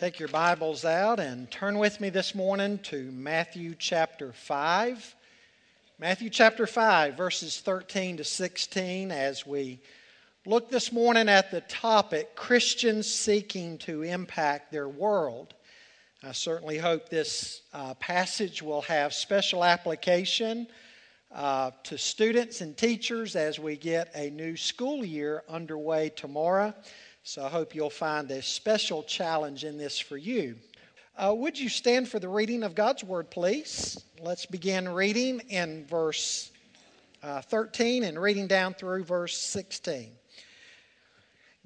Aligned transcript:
Take 0.00 0.18
your 0.18 0.28
Bibles 0.28 0.86
out 0.86 1.20
and 1.20 1.50
turn 1.50 1.76
with 1.76 2.00
me 2.00 2.08
this 2.08 2.34
morning 2.34 2.78
to 2.84 3.12
Matthew 3.12 3.74
chapter 3.78 4.32
5. 4.32 5.14
Matthew 5.98 6.30
chapter 6.30 6.66
5, 6.66 7.18
verses 7.18 7.60
13 7.60 8.16
to 8.16 8.24
16, 8.24 9.12
as 9.12 9.46
we 9.46 9.78
look 10.46 10.70
this 10.70 10.90
morning 10.90 11.28
at 11.28 11.50
the 11.50 11.60
topic 11.60 12.34
Christians 12.34 13.12
seeking 13.12 13.76
to 13.80 14.00
impact 14.00 14.72
their 14.72 14.88
world. 14.88 15.52
I 16.22 16.32
certainly 16.32 16.78
hope 16.78 17.10
this 17.10 17.60
uh, 17.74 17.92
passage 17.92 18.62
will 18.62 18.80
have 18.80 19.12
special 19.12 19.62
application 19.62 20.66
uh, 21.30 21.72
to 21.82 21.98
students 21.98 22.62
and 22.62 22.74
teachers 22.74 23.36
as 23.36 23.58
we 23.58 23.76
get 23.76 24.10
a 24.14 24.30
new 24.30 24.56
school 24.56 25.04
year 25.04 25.42
underway 25.46 26.08
tomorrow. 26.08 26.72
So 27.30 27.44
I 27.44 27.48
hope 27.48 27.76
you'll 27.76 27.90
find 27.90 28.28
a 28.32 28.42
special 28.42 29.04
challenge 29.04 29.62
in 29.62 29.78
this 29.78 30.00
for 30.00 30.16
you. 30.16 30.56
Uh, 31.16 31.32
would 31.32 31.56
you 31.56 31.68
stand 31.68 32.08
for 32.08 32.18
the 32.18 32.28
reading 32.28 32.64
of 32.64 32.74
God's 32.74 33.04
Word, 33.04 33.30
please? 33.30 34.02
Let's 34.20 34.46
begin 34.46 34.88
reading 34.88 35.38
in 35.48 35.86
verse 35.86 36.50
uh, 37.22 37.40
13 37.42 38.02
and 38.02 38.20
reading 38.20 38.48
down 38.48 38.74
through 38.74 39.04
verse 39.04 39.38
16. 39.38 40.10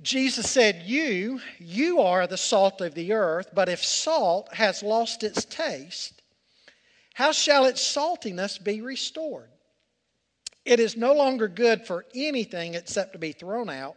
Jesus 0.03 0.51
said, 0.51 0.83
You, 0.85 1.41
you 1.59 2.03
are 2.03 2.27
the 2.27 2.37
salt 2.37 2.83
of 2.83 2.93
the 2.93 3.15
earth, 3.15 3.49
but 3.55 3.71
if 3.71 3.83
salt 3.83 4.53
has 4.53 4.83
lost 4.83 5.23
its 5.23 5.47
taste, 5.47 6.21
how 7.15 7.33
shall 7.33 7.65
its 7.65 7.81
saltiness 7.81 8.63
be 8.63 8.83
restored? 8.83 9.49
It 10.67 10.79
is 10.79 10.95
no 10.95 11.15
longer 11.15 11.49
good 11.49 11.87
for 11.87 12.05
anything 12.15 12.75
except 12.75 13.15
to 13.15 13.19
be 13.19 13.33
thrown 13.33 13.71
out 13.71 13.97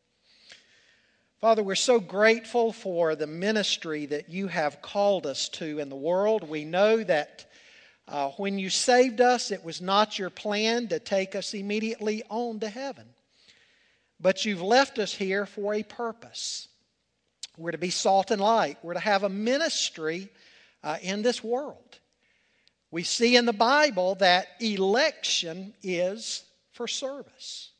Father, 1.41 1.63
we're 1.63 1.73
so 1.73 1.99
grateful 1.99 2.71
for 2.71 3.15
the 3.15 3.25
ministry 3.25 4.05
that 4.05 4.29
you 4.29 4.47
have 4.47 4.83
called 4.83 5.25
us 5.25 5.49
to 5.49 5.79
in 5.79 5.89
the 5.89 5.95
world. 5.95 6.47
We 6.47 6.65
know 6.65 7.03
that 7.03 7.49
uh, 8.07 8.29
when 8.37 8.59
you 8.59 8.69
saved 8.69 9.21
us, 9.21 9.49
it 9.49 9.63
was 9.63 9.81
not 9.81 10.19
your 10.19 10.29
plan 10.29 10.89
to 10.89 10.99
take 10.99 11.33
us 11.33 11.55
immediately 11.55 12.21
on 12.29 12.59
to 12.59 12.69
heaven, 12.69 13.07
but 14.19 14.45
you've 14.45 14.61
left 14.61 14.99
us 14.99 15.15
here 15.15 15.47
for 15.47 15.73
a 15.73 15.81
purpose. 15.81 16.67
We're 17.57 17.71
to 17.71 17.79
be 17.79 17.89
salt 17.89 18.29
and 18.29 18.39
light, 18.39 18.77
we're 18.83 18.93
to 18.93 18.99
have 18.99 19.23
a 19.23 19.29
ministry 19.29 20.29
uh, 20.83 20.97
in 21.01 21.23
this 21.23 21.43
world. 21.43 21.97
We 22.91 23.01
see 23.01 23.35
in 23.35 23.47
the 23.47 23.51
Bible 23.51 24.13
that 24.15 24.45
election 24.59 25.73
is 25.81 26.43
for 26.73 26.87
service. 26.87 27.70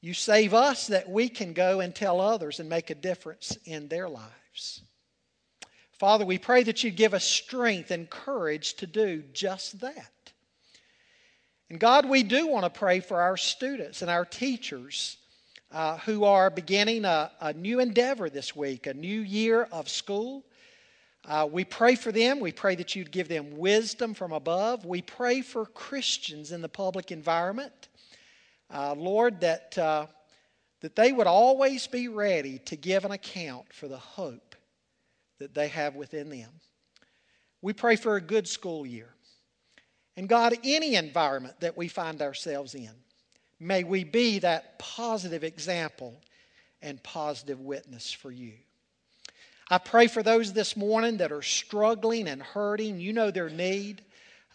You 0.00 0.14
save 0.14 0.54
us 0.54 0.86
that 0.88 1.08
we 1.08 1.28
can 1.28 1.52
go 1.52 1.80
and 1.80 1.94
tell 1.94 2.20
others 2.20 2.60
and 2.60 2.68
make 2.68 2.90
a 2.90 2.94
difference 2.94 3.56
in 3.64 3.88
their 3.88 4.08
lives. 4.08 4.82
Father, 5.98 6.24
we 6.24 6.38
pray 6.38 6.62
that 6.62 6.84
you 6.84 6.90
give 6.90 7.14
us 7.14 7.24
strength 7.24 7.90
and 7.90 8.08
courage 8.08 8.74
to 8.74 8.86
do 8.86 9.24
just 9.32 9.80
that. 9.80 10.12
And 11.68 11.80
God, 11.80 12.08
we 12.08 12.22
do 12.22 12.46
want 12.46 12.64
to 12.64 12.70
pray 12.70 13.00
for 13.00 13.20
our 13.20 13.36
students 13.36 14.00
and 14.00 14.10
our 14.10 14.24
teachers 14.24 15.16
uh, 15.72 15.98
who 15.98 16.24
are 16.24 16.48
beginning 16.48 17.04
a, 17.04 17.32
a, 17.40 17.52
new 17.52 17.80
endeavor 17.80 18.30
this 18.30 18.56
week, 18.56 18.86
a 18.86 18.94
new 18.94 19.20
year 19.20 19.64
of 19.72 19.88
school. 19.88 20.44
Uh, 21.26 21.46
we 21.50 21.64
pray 21.64 21.94
for 21.94 22.10
them. 22.10 22.40
We 22.40 22.52
pray 22.52 22.74
that 22.76 22.94
you'd 22.94 23.10
give 23.10 23.28
them 23.28 23.58
wisdom 23.58 24.14
from 24.14 24.32
above. 24.32 24.86
We 24.86 25.02
pray 25.02 25.42
for 25.42 25.66
Christians 25.66 26.52
in 26.52 26.62
the 26.62 26.70
public 26.70 27.10
environment 27.10 27.87
uh, 28.72 28.94
Lord, 28.96 29.40
that, 29.40 29.76
uh, 29.78 30.06
that 30.80 30.96
they 30.96 31.12
would 31.12 31.26
always 31.26 31.86
be 31.86 32.08
ready 32.08 32.58
to 32.66 32.76
give 32.76 33.04
an 33.04 33.12
account 33.12 33.72
for 33.72 33.88
the 33.88 33.98
hope 33.98 34.54
that 35.38 35.54
they 35.54 35.68
have 35.68 35.94
within 35.94 36.28
them. 36.28 36.50
We 37.62 37.72
pray 37.72 37.96
for 37.96 38.16
a 38.16 38.20
good 38.20 38.46
school 38.46 38.86
year. 38.86 39.08
And 40.16 40.28
God, 40.28 40.54
any 40.64 40.96
environment 40.96 41.60
that 41.60 41.76
we 41.76 41.88
find 41.88 42.22
ourselves 42.22 42.74
in, 42.74 42.90
may 43.60 43.84
we 43.84 44.04
be 44.04 44.40
that 44.40 44.78
positive 44.78 45.44
example 45.44 46.20
and 46.82 47.02
positive 47.02 47.60
witness 47.60 48.12
for 48.12 48.30
you. 48.30 48.54
I 49.70 49.78
pray 49.78 50.06
for 50.06 50.22
those 50.22 50.52
this 50.52 50.76
morning 50.76 51.18
that 51.18 51.30
are 51.30 51.42
struggling 51.42 52.26
and 52.26 52.42
hurting. 52.42 53.00
You 53.00 53.12
know 53.12 53.30
their 53.30 53.50
need. 53.50 54.02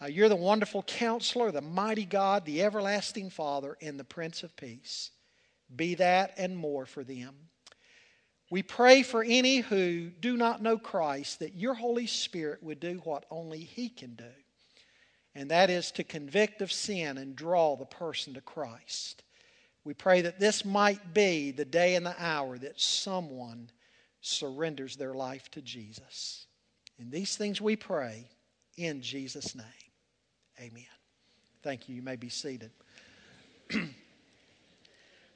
Uh, 0.02 0.06
you're 0.06 0.28
the 0.28 0.36
wonderful 0.36 0.82
counselor, 0.82 1.50
the 1.50 1.60
mighty 1.60 2.04
God, 2.04 2.44
the 2.44 2.62
everlasting 2.62 3.30
Father, 3.30 3.76
and 3.80 3.98
the 3.98 4.04
Prince 4.04 4.42
of 4.42 4.56
Peace. 4.56 5.10
Be 5.74 5.94
that 5.94 6.34
and 6.36 6.56
more 6.56 6.84
for 6.84 7.04
them. 7.04 7.34
We 8.50 8.62
pray 8.62 9.02
for 9.02 9.24
any 9.24 9.58
who 9.58 10.10
do 10.10 10.36
not 10.36 10.62
know 10.62 10.78
Christ 10.78 11.38
that 11.38 11.54
your 11.54 11.74
Holy 11.74 12.06
Spirit 12.06 12.62
would 12.62 12.80
do 12.80 13.00
what 13.04 13.24
only 13.30 13.60
He 13.60 13.88
can 13.88 14.14
do, 14.14 14.30
and 15.34 15.50
that 15.50 15.70
is 15.70 15.90
to 15.92 16.04
convict 16.04 16.60
of 16.60 16.72
sin 16.72 17.16
and 17.18 17.34
draw 17.34 17.76
the 17.76 17.86
person 17.86 18.34
to 18.34 18.40
Christ. 18.40 19.22
We 19.84 19.94
pray 19.94 20.22
that 20.22 20.40
this 20.40 20.64
might 20.64 21.14
be 21.14 21.50
the 21.50 21.64
day 21.64 21.94
and 21.94 22.04
the 22.04 22.16
hour 22.18 22.58
that 22.58 22.80
someone 22.80 23.70
surrenders 24.20 24.96
their 24.96 25.14
life 25.14 25.50
to 25.52 25.62
Jesus. 25.62 26.46
In 26.98 27.10
these 27.10 27.36
things 27.36 27.60
we 27.60 27.76
pray 27.76 28.28
in 28.76 29.02
Jesus' 29.02 29.54
name. 29.54 29.83
Amen. 30.60 30.84
Thank 31.62 31.88
you. 31.88 31.96
You 31.96 32.02
may 32.02 32.16
be 32.16 32.28
seated. 32.28 32.70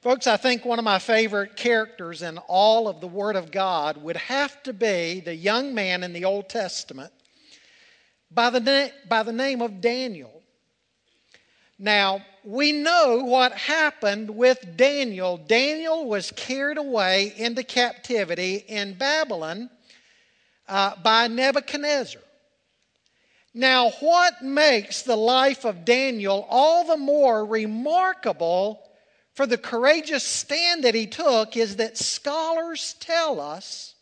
Folks, 0.01 0.27
I 0.27 0.37
think 0.37 0.63
one 0.63 0.79
of 0.79 0.85
my 0.85 0.97
favorite 0.97 1.57
characters 1.57 2.21
in 2.21 2.37
all 2.37 2.87
of 2.87 3.01
the 3.01 3.07
Word 3.07 3.35
of 3.35 3.51
God 3.51 3.97
would 3.97 4.15
have 4.15 4.63
to 4.63 4.71
be 4.71 5.19
the 5.19 5.35
young 5.35 5.73
man 5.73 6.03
in 6.03 6.13
the 6.13 6.23
Old 6.23 6.47
Testament 6.47 7.11
by 8.31 8.49
the, 8.49 8.61
na- 8.61 8.93
by 9.09 9.23
the 9.23 9.33
name 9.33 9.61
of 9.61 9.81
Daniel. 9.81 10.41
Now, 11.77 12.25
we 12.45 12.71
know 12.71 13.23
what 13.25 13.51
happened 13.51 14.29
with 14.29 14.77
Daniel. 14.77 15.37
Daniel 15.37 16.07
was 16.07 16.31
carried 16.31 16.77
away 16.77 17.33
into 17.35 17.63
captivity 17.63 18.63
in 18.67 18.93
Babylon 18.97 19.69
uh, 20.69 20.95
by 21.03 21.27
Nebuchadnezzar. 21.27 22.21
Now, 23.53 23.89
what 23.99 24.43
makes 24.43 25.01
the 25.01 25.15
life 25.15 25.65
of 25.65 25.85
Daniel 25.85 26.45
all 26.49 26.85
the 26.85 26.97
more 26.97 27.45
remarkable 27.45 28.81
for 29.33 29.47
the 29.47 29.57
courageous 29.57 30.23
stand 30.23 30.83
that 30.83 30.95
he 30.95 31.07
took 31.07 31.57
is 31.57 31.77
that 31.77 31.97
scholars 31.97 32.95
tell 32.99 33.39
us 33.39 33.95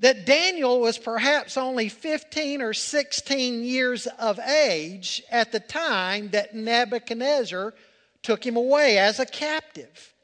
that 0.00 0.26
Daniel 0.26 0.80
was 0.80 0.98
perhaps 0.98 1.56
only 1.56 1.88
15 1.88 2.62
or 2.62 2.72
16 2.72 3.62
years 3.62 4.06
of 4.18 4.38
age 4.38 5.22
at 5.30 5.52
the 5.52 5.60
time 5.60 6.30
that 6.30 6.54
Nebuchadnezzar 6.54 7.74
took 8.22 8.44
him 8.44 8.56
away 8.56 8.98
as 8.98 9.20
a 9.20 9.26
captive. 9.26 10.14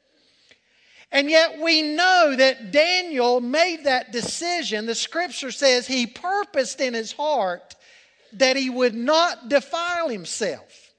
And 1.11 1.29
yet 1.29 1.59
we 1.61 1.81
know 1.81 2.35
that 2.35 2.71
Daniel 2.71 3.39
made 3.39 3.85
that 3.85 4.11
decision. 4.11 4.85
The 4.85 4.95
scripture 4.95 5.51
says 5.51 5.87
he 5.87 6.07
purposed 6.07 6.81
in 6.81 6.93
his 6.93 7.13
heart 7.13 7.75
that 8.39 8.55
he 8.55 8.69
would 8.69 8.95
not 8.95 9.49
defile 9.49 10.09
himself. 10.09 10.93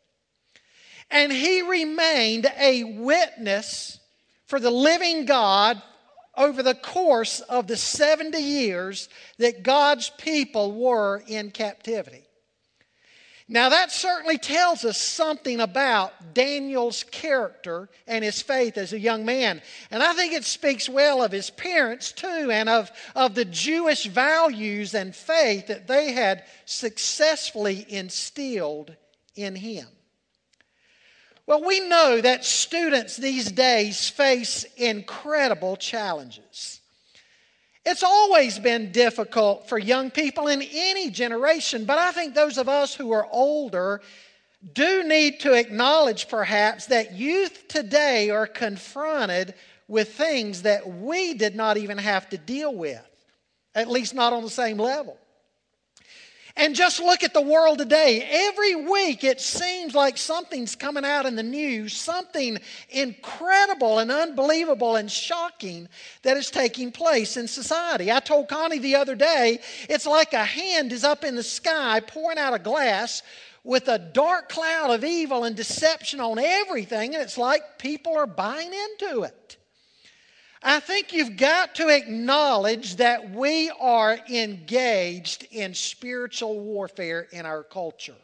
And 1.10 1.32
he 1.32 1.62
remained 1.62 2.50
a 2.58 2.84
witness 2.84 4.00
for 4.46 4.58
the 4.58 4.70
living 4.70 5.24
God 5.24 5.80
over 6.36 6.62
the 6.62 6.74
course 6.74 7.40
of 7.40 7.66
the 7.66 7.76
70 7.76 8.38
years 8.38 9.08
that 9.38 9.62
God's 9.62 10.10
people 10.10 10.72
were 10.72 11.22
in 11.26 11.50
captivity. 11.50 12.25
Now, 13.48 13.68
that 13.68 13.92
certainly 13.92 14.38
tells 14.38 14.84
us 14.84 14.98
something 14.98 15.60
about 15.60 16.34
Daniel's 16.34 17.04
character 17.04 17.88
and 18.08 18.24
his 18.24 18.42
faith 18.42 18.76
as 18.76 18.92
a 18.92 18.98
young 18.98 19.24
man. 19.24 19.62
And 19.92 20.02
I 20.02 20.14
think 20.14 20.32
it 20.32 20.44
speaks 20.44 20.88
well 20.88 21.22
of 21.22 21.30
his 21.30 21.50
parents, 21.50 22.10
too, 22.10 22.50
and 22.50 22.68
of, 22.68 22.90
of 23.14 23.36
the 23.36 23.44
Jewish 23.44 24.06
values 24.06 24.94
and 24.94 25.14
faith 25.14 25.68
that 25.68 25.86
they 25.86 26.10
had 26.10 26.42
successfully 26.64 27.86
instilled 27.88 28.96
in 29.36 29.54
him. 29.54 29.86
Well, 31.46 31.62
we 31.62 31.78
know 31.78 32.20
that 32.20 32.44
students 32.44 33.16
these 33.16 33.52
days 33.52 34.08
face 34.08 34.64
incredible 34.76 35.76
challenges. 35.76 36.80
It's 37.86 38.02
always 38.02 38.58
been 38.58 38.90
difficult 38.90 39.68
for 39.68 39.78
young 39.78 40.10
people 40.10 40.48
in 40.48 40.60
any 40.60 41.08
generation, 41.08 41.84
but 41.84 41.98
I 41.98 42.10
think 42.10 42.34
those 42.34 42.58
of 42.58 42.68
us 42.68 42.92
who 42.92 43.12
are 43.12 43.28
older 43.30 44.00
do 44.72 45.04
need 45.04 45.38
to 45.40 45.52
acknowledge 45.52 46.28
perhaps 46.28 46.86
that 46.86 47.12
youth 47.12 47.68
today 47.68 48.30
are 48.30 48.48
confronted 48.48 49.54
with 49.86 50.14
things 50.14 50.62
that 50.62 50.84
we 50.88 51.34
did 51.34 51.54
not 51.54 51.76
even 51.76 51.96
have 51.96 52.28
to 52.30 52.38
deal 52.38 52.74
with, 52.74 53.06
at 53.72 53.88
least 53.88 54.14
not 54.14 54.32
on 54.32 54.42
the 54.42 54.50
same 54.50 54.78
level. 54.78 55.16
And 56.58 56.74
just 56.74 57.00
look 57.00 57.22
at 57.22 57.34
the 57.34 57.42
world 57.42 57.78
today. 57.78 58.26
Every 58.30 58.74
week 58.76 59.24
it 59.24 59.42
seems 59.42 59.94
like 59.94 60.16
something's 60.16 60.74
coming 60.74 61.04
out 61.04 61.26
in 61.26 61.36
the 61.36 61.42
news, 61.42 61.94
something 61.94 62.58
incredible 62.88 63.98
and 63.98 64.10
unbelievable 64.10 64.96
and 64.96 65.10
shocking 65.10 65.86
that 66.22 66.38
is 66.38 66.50
taking 66.50 66.92
place 66.92 67.36
in 67.36 67.46
society. 67.46 68.10
I 68.10 68.20
told 68.20 68.48
Connie 68.48 68.78
the 68.78 68.96
other 68.96 69.14
day, 69.14 69.58
it's 69.90 70.06
like 70.06 70.32
a 70.32 70.44
hand 70.44 70.92
is 70.92 71.04
up 71.04 71.24
in 71.24 71.36
the 71.36 71.42
sky 71.42 72.00
pouring 72.00 72.38
out 72.38 72.54
a 72.54 72.58
glass 72.58 73.22
with 73.62 73.88
a 73.88 73.98
dark 73.98 74.48
cloud 74.48 74.90
of 74.90 75.04
evil 75.04 75.44
and 75.44 75.56
deception 75.56 76.20
on 76.20 76.38
everything, 76.38 77.14
and 77.14 77.22
it's 77.22 77.36
like 77.36 77.78
people 77.78 78.16
are 78.16 78.26
buying 78.26 78.72
into 78.72 79.22
it. 79.22 79.56
I 80.68 80.80
think 80.80 81.12
you've 81.12 81.36
got 81.36 81.76
to 81.76 81.90
acknowledge 81.90 82.96
that 82.96 83.30
we 83.30 83.70
are 83.78 84.18
engaged 84.28 85.46
in 85.52 85.74
spiritual 85.74 86.58
warfare 86.58 87.28
in 87.30 87.46
our 87.46 87.62
culture. 87.62 88.16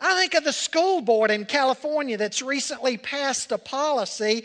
I 0.00 0.18
think 0.20 0.34
of 0.34 0.42
the 0.42 0.52
school 0.52 1.00
board 1.00 1.30
in 1.30 1.44
California 1.44 2.16
that's 2.16 2.42
recently 2.42 2.96
passed 2.96 3.52
a 3.52 3.58
policy 3.58 4.42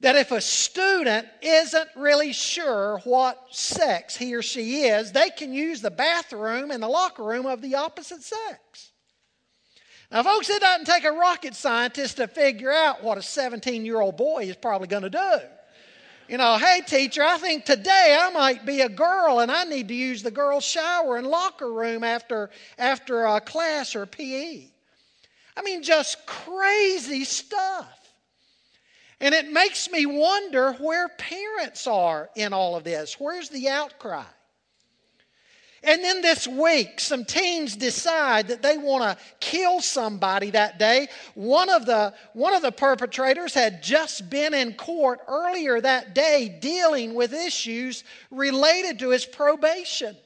that 0.00 0.16
if 0.16 0.32
a 0.32 0.40
student 0.42 1.28
isn't 1.40 1.88
really 1.96 2.34
sure 2.34 3.00
what 3.04 3.46
sex 3.50 4.14
he 4.14 4.34
or 4.34 4.42
she 4.42 4.82
is, 4.82 5.12
they 5.12 5.30
can 5.30 5.54
use 5.54 5.80
the 5.80 5.90
bathroom 5.90 6.72
and 6.72 6.82
the 6.82 6.88
locker 6.88 7.24
room 7.24 7.46
of 7.46 7.62
the 7.62 7.74
opposite 7.74 8.22
sex. 8.22 8.92
Now, 10.12 10.24
folks, 10.24 10.50
it 10.50 10.60
doesn't 10.60 10.84
take 10.84 11.04
a 11.04 11.12
rocket 11.12 11.54
scientist 11.54 12.18
to 12.18 12.28
figure 12.28 12.70
out 12.70 13.02
what 13.02 13.16
a 13.16 13.22
17 13.22 13.86
year 13.86 14.02
old 14.02 14.18
boy 14.18 14.42
is 14.42 14.56
probably 14.56 14.88
going 14.88 15.04
to 15.04 15.08
do. 15.08 15.38
You 16.28 16.38
know, 16.38 16.58
hey, 16.58 16.82
teacher, 16.84 17.22
I 17.22 17.38
think 17.38 17.64
today 17.64 18.18
I 18.20 18.30
might 18.30 18.66
be 18.66 18.80
a 18.80 18.88
girl 18.88 19.38
and 19.38 19.50
I 19.50 19.62
need 19.62 19.86
to 19.88 19.94
use 19.94 20.24
the 20.24 20.30
girls' 20.32 20.64
shower 20.64 21.16
and 21.16 21.26
locker 21.26 21.72
room 21.72 22.02
after, 22.02 22.50
after 22.78 23.24
a 23.24 23.40
class 23.40 23.94
or 23.94 24.06
PE. 24.06 24.66
I 25.56 25.62
mean, 25.62 25.84
just 25.84 26.26
crazy 26.26 27.24
stuff. 27.24 27.92
And 29.20 29.34
it 29.34 29.50
makes 29.52 29.88
me 29.88 30.04
wonder 30.04 30.72
where 30.74 31.08
parents 31.08 31.86
are 31.86 32.28
in 32.34 32.52
all 32.52 32.76
of 32.76 32.82
this. 32.82 33.14
Where's 33.18 33.48
the 33.48 33.68
outcry? 33.68 34.24
And 35.82 36.02
then 36.02 36.22
this 36.22 36.48
week, 36.48 36.98
some 37.00 37.24
teens 37.24 37.76
decide 37.76 38.48
that 38.48 38.62
they 38.62 38.76
want 38.78 39.04
to 39.04 39.24
kill 39.40 39.80
somebody 39.80 40.50
that 40.50 40.78
day. 40.78 41.08
One 41.34 41.68
of, 41.68 41.86
the, 41.86 42.14
one 42.32 42.54
of 42.54 42.62
the 42.62 42.72
perpetrators 42.72 43.54
had 43.54 43.82
just 43.82 44.28
been 44.28 44.54
in 44.54 44.74
court 44.74 45.20
earlier 45.28 45.80
that 45.80 46.14
day 46.14 46.58
dealing 46.60 47.14
with 47.14 47.32
issues 47.32 48.04
related 48.30 48.98
to 49.00 49.10
his 49.10 49.26
probation. 49.26 50.16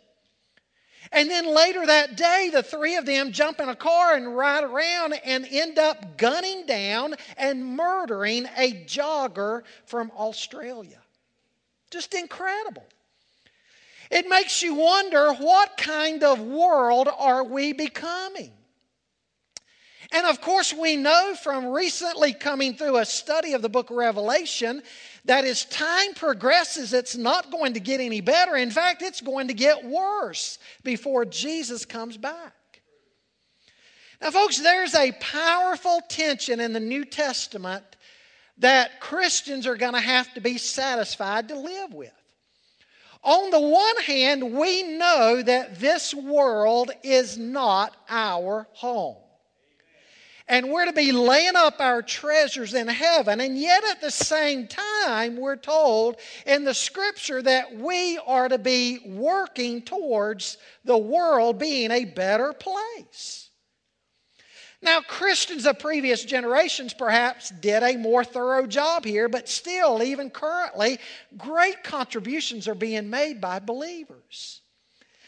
And 1.13 1.29
then 1.29 1.53
later 1.53 1.85
that 1.85 2.17
day, 2.17 2.51
the 2.53 2.63
three 2.63 2.95
of 2.95 3.05
them 3.05 3.33
jump 3.33 3.61
in 3.61 3.69
a 3.69 3.75
car 3.75 4.15
and 4.15 4.37
ride 4.37 4.63
around 4.63 5.15
and 5.25 5.45
end 5.51 5.79
up 5.79 6.17
gunning 6.17 6.67
down 6.67 7.17
and 7.37 7.77
murdering 7.77 8.47
a 8.57 8.85
jogger 8.85 9.63
from 9.87 10.13
Australia. 10.17 11.01
Just 11.91 12.15
incredible. 12.15 12.87
It 14.11 14.29
makes 14.29 14.63
you 14.63 14.75
wonder 14.75 15.33
what 15.35 15.77
kind 15.77 16.25
of 16.25 16.41
world 16.41 17.09
are 17.17 17.45
we 17.45 17.73
becoming? 17.73 18.53
And 20.13 20.27
of 20.27 20.41
course, 20.41 20.75
we 20.75 20.97
know 20.97 21.35
from 21.41 21.67
recently 21.67 22.33
coming 22.33 22.75
through 22.75 22.99
a 22.99 23.05
study 23.05 23.53
of 23.53 23.63
the 23.63 23.69
book 23.69 23.91
of 23.91 23.97
Revelation 23.97 24.83
that 25.27 25.45
as 25.45 25.65
time 25.67 26.15
progresses, 26.15 26.93
it's 26.93 27.17
not 27.17 27.53
going 27.53 27.75
to 27.75 27.81
get 27.81 28.01
any 28.01 28.21
better. 28.21 28.57
In 28.57 28.73
fact, 28.73 29.03
it's 29.03 29.21
going 29.21 29.49
to 29.49 29.55
get 29.55 29.85
worse 29.85 30.59
before 30.83 31.25
Jesus 31.25 31.85
comes 31.85 32.17
back. 32.17 32.55
Now, 34.21 34.33
folks, 34.33 34.59
there's 34.59 34.95
a 34.95 35.13
powerful 35.13 36.01
tension 36.09 36.59
in 36.59 36.73
the 36.73 36.81
New 36.81 37.05
Testament 37.05 37.85
that 38.59 39.01
Christians 39.01 39.67
are 39.67 39.77
going 39.77 39.95
to 39.95 40.01
have 40.01 40.35
to 40.35 40.41
be 40.41 40.59
satisfied 40.59 41.49
to 41.49 41.59
live 41.59 41.95
with. 41.95 42.13
On 43.23 43.51
the 43.51 43.61
one 43.61 44.03
hand, 44.03 44.55
we 44.55 44.83
know 44.83 45.43
that 45.43 45.79
this 45.79 46.15
world 46.15 46.91
is 47.03 47.37
not 47.37 47.97
our 48.09 48.67
home. 48.73 49.17
And 50.49 50.71
we're 50.71 50.87
to 50.87 50.93
be 50.93 51.13
laying 51.13 51.55
up 51.55 51.77
our 51.79 52.03
treasures 52.03 52.75
in 52.75 52.89
heaven. 52.89 53.41
And 53.41 53.57
yet, 53.57 53.85
at 53.85 54.01
the 54.01 54.11
same 54.11 54.67
time, 54.67 55.37
we're 55.37 55.55
told 55.55 56.17
in 56.45 56.65
the 56.65 56.75
scripture 56.75 57.41
that 57.43 57.77
we 57.77 58.19
are 58.27 58.49
to 58.49 58.59
be 58.59 58.99
working 59.07 59.83
towards 59.83 60.57
the 60.85 60.99
world 60.99 61.59
being 61.59 61.93
a 61.93 62.05
better 62.05 62.53
place. 62.53 63.50
Now, 64.83 65.03
Christians 65.03 65.67
of 65.67 65.79
previous 65.79 66.25
generations 66.25 66.95
perhaps 66.95 67.51
did 67.51 67.83
a 67.83 67.97
more 67.99 68.25
thorough 68.25 68.67
job 68.67 69.05
here, 69.05 69.29
but 69.29 69.49
still, 69.49 70.03
even 70.03 70.31
currently, 70.31 70.99
great 71.37 71.85
contributions 71.85 72.67
are 72.67 72.75
being 72.75 73.11
made 73.11 73.43
by 73.43 73.59
believers. 73.59 74.63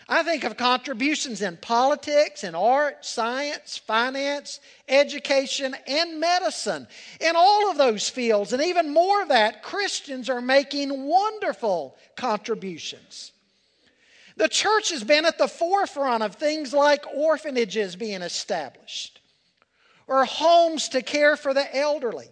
I 0.08 0.22
think 0.22 0.44
of 0.44 0.56
contributions 0.56 1.43
in 1.43 1.58
politics, 1.58 2.44
in 2.44 2.54
art, 2.54 3.04
science, 3.04 3.76
finance, 3.76 4.60
education, 4.88 5.76
and 5.87 6.19
medicine. 6.19 6.88
In 7.20 7.37
all 7.37 7.70
of 7.70 7.76
those 7.76 8.08
fields, 8.08 8.55
and 8.55 8.62
even 8.62 8.93
more 8.93 9.22
of 9.22 9.28
that, 9.28 9.62
Christians 9.62 10.31
are 10.31 10.40
making 10.40 11.06
wonderful 11.06 11.96
contributions. 12.16 13.32
The 14.37 14.48
church 14.48 14.90
has 14.90 15.05
been 15.05 15.26
at 15.26 15.37
the 15.37 15.46
forefront 15.46 16.22
of 16.22 16.37
things 16.37 16.72
like 16.72 17.05
orphanages 17.14 17.96
being 17.96 18.22
established 18.22 19.20
or 20.06 20.25
homes 20.25 20.90
to 20.90 21.02
care 21.02 21.37
for 21.37 21.54
the 21.54 21.76
elderly. 21.76 22.28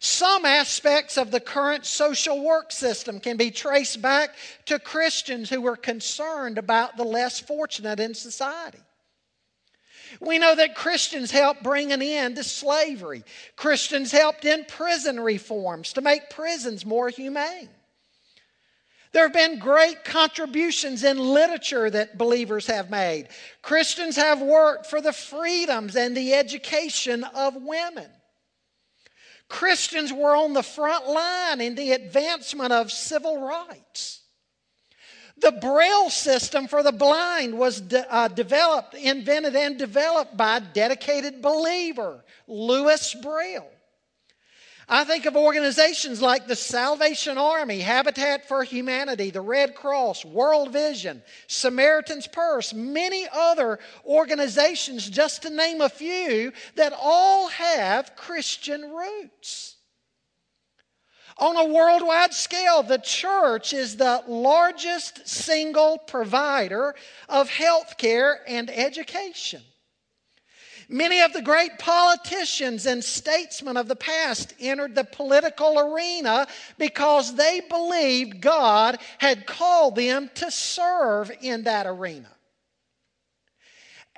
Some 0.00 0.44
aspects 0.44 1.18
of 1.18 1.30
the 1.30 1.40
current 1.40 1.84
social 1.84 2.42
work 2.42 2.70
system 2.70 3.18
can 3.18 3.36
be 3.36 3.50
traced 3.50 4.00
back 4.00 4.30
to 4.66 4.78
Christians 4.78 5.50
who 5.50 5.60
were 5.60 5.76
concerned 5.76 6.56
about 6.56 6.96
the 6.96 7.04
less 7.04 7.40
fortunate 7.40 7.98
in 7.98 8.14
society. 8.14 8.78
We 10.20 10.38
know 10.38 10.54
that 10.54 10.74
Christians 10.74 11.30
helped 11.30 11.62
bring 11.62 11.92
an 11.92 12.00
end 12.00 12.36
to 12.36 12.44
slavery. 12.44 13.24
Christians 13.56 14.12
helped 14.12 14.44
in 14.44 14.64
prison 14.64 15.20
reforms 15.20 15.92
to 15.94 16.00
make 16.00 16.30
prisons 16.30 16.86
more 16.86 17.08
humane. 17.08 17.68
There 19.12 19.22
have 19.22 19.32
been 19.32 19.58
great 19.58 20.04
contributions 20.04 21.02
in 21.02 21.18
literature 21.18 21.88
that 21.90 22.18
believers 22.18 22.66
have 22.66 22.90
made. 22.90 23.28
Christians 23.62 24.16
have 24.16 24.42
worked 24.42 24.86
for 24.86 25.00
the 25.00 25.12
freedoms 25.12 25.96
and 25.96 26.16
the 26.16 26.34
education 26.34 27.24
of 27.24 27.56
women. 27.56 28.10
Christians 29.48 30.12
were 30.12 30.36
on 30.36 30.52
the 30.52 30.62
front 30.62 31.08
line 31.08 31.60
in 31.60 31.74
the 31.74 31.92
advancement 31.92 32.72
of 32.72 32.92
civil 32.92 33.40
rights. 33.40 34.20
The 35.40 35.52
Braille 35.52 36.10
system 36.10 36.66
for 36.66 36.82
the 36.82 36.92
blind 36.92 37.56
was 37.56 37.80
de- 37.80 38.12
uh, 38.12 38.28
developed, 38.28 38.94
invented, 38.94 39.54
and 39.54 39.78
developed 39.78 40.36
by 40.36 40.56
a 40.56 40.60
dedicated 40.60 41.40
believer, 41.40 42.24
Louis 42.46 43.14
Braille. 43.22 43.70
I 44.90 45.04
think 45.04 45.26
of 45.26 45.36
organizations 45.36 46.22
like 46.22 46.46
the 46.46 46.56
Salvation 46.56 47.36
Army, 47.36 47.80
Habitat 47.80 48.48
for 48.48 48.64
Humanity, 48.64 49.30
the 49.30 49.42
Red 49.42 49.74
Cross, 49.74 50.24
World 50.24 50.72
Vision, 50.72 51.22
Samaritan's 51.46 52.26
Purse, 52.26 52.72
many 52.72 53.26
other 53.30 53.80
organizations, 54.06 55.10
just 55.10 55.42
to 55.42 55.50
name 55.50 55.82
a 55.82 55.90
few, 55.90 56.52
that 56.76 56.94
all 56.98 57.48
have 57.48 58.16
Christian 58.16 58.90
roots. 58.90 59.76
On 61.36 61.54
a 61.56 61.72
worldwide 61.72 62.32
scale, 62.32 62.82
the 62.82 62.98
church 62.98 63.74
is 63.74 63.96
the 63.96 64.24
largest 64.26 65.28
single 65.28 65.98
provider 65.98 66.94
of 67.28 67.50
health 67.50 67.98
care 67.98 68.40
and 68.48 68.70
education. 68.70 69.62
Many 70.90 71.20
of 71.20 71.34
the 71.34 71.42
great 71.42 71.78
politicians 71.78 72.86
and 72.86 73.04
statesmen 73.04 73.76
of 73.76 73.88
the 73.88 73.96
past 73.96 74.54
entered 74.58 74.94
the 74.94 75.04
political 75.04 75.78
arena 75.78 76.46
because 76.78 77.34
they 77.34 77.60
believed 77.68 78.40
God 78.40 78.98
had 79.18 79.46
called 79.46 79.96
them 79.96 80.30
to 80.36 80.50
serve 80.50 81.30
in 81.42 81.64
that 81.64 81.86
arena. 81.86 82.30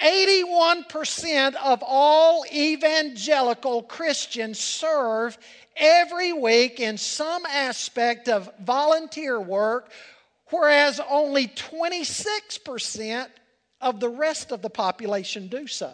81% 0.01 1.57
of 1.57 1.83
all 1.85 2.45
evangelical 2.53 3.83
Christians 3.83 4.61
serve 4.61 5.37
every 5.77 6.33
week 6.33 6.79
in 6.79 6.97
some 6.97 7.45
aspect 7.47 8.29
of 8.29 8.49
volunteer 8.61 9.41
work, 9.41 9.91
whereas 10.51 11.01
only 11.11 11.49
26% 11.49 13.27
of 13.81 13.99
the 13.99 14.09
rest 14.09 14.53
of 14.53 14.63
the 14.63 14.71
population 14.71 15.49
do 15.49 15.67
so. 15.67 15.93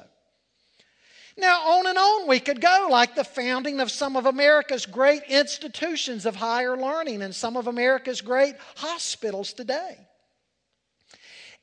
Now, 1.39 1.61
on 1.79 1.87
and 1.87 1.99
on 1.99 2.29
we 2.29 2.41
could 2.41 2.61
go, 2.61 2.89
like 2.91 3.15
the 3.15 3.25
founding 3.25 3.81
of 3.81 3.91
some 3.91 4.17
of 4.17 4.25
America's 4.25 4.87
great 4.87 5.23
institutions 5.29 6.25
of 6.25 6.37
higher 6.37 6.77
learning 6.77 7.21
and 7.23 7.35
some 7.35 7.57
of 7.57 7.67
America's 7.67 8.23
great 8.23 8.55
hospitals 8.77 9.53
today. 9.53 9.99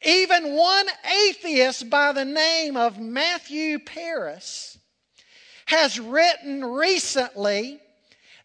Even 0.05 0.55
one 0.55 0.87
atheist 1.27 1.89
by 1.89 2.11
the 2.11 2.25
name 2.25 2.77
of 2.77 2.99
Matthew 2.99 3.79
Parris 3.79 4.77
has 5.65 5.99
written 5.99 6.63
recently 6.63 7.79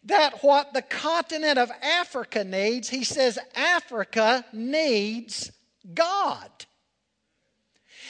that 0.05 0.41
what 0.43 0.73
the 0.73 0.81
continent 0.81 1.59
of 1.59 1.69
Africa 1.81 2.43
needs, 2.43 2.89
he 2.89 3.03
says 3.03 3.37
Africa 3.55 4.45
needs 4.53 5.51
God. 5.93 6.49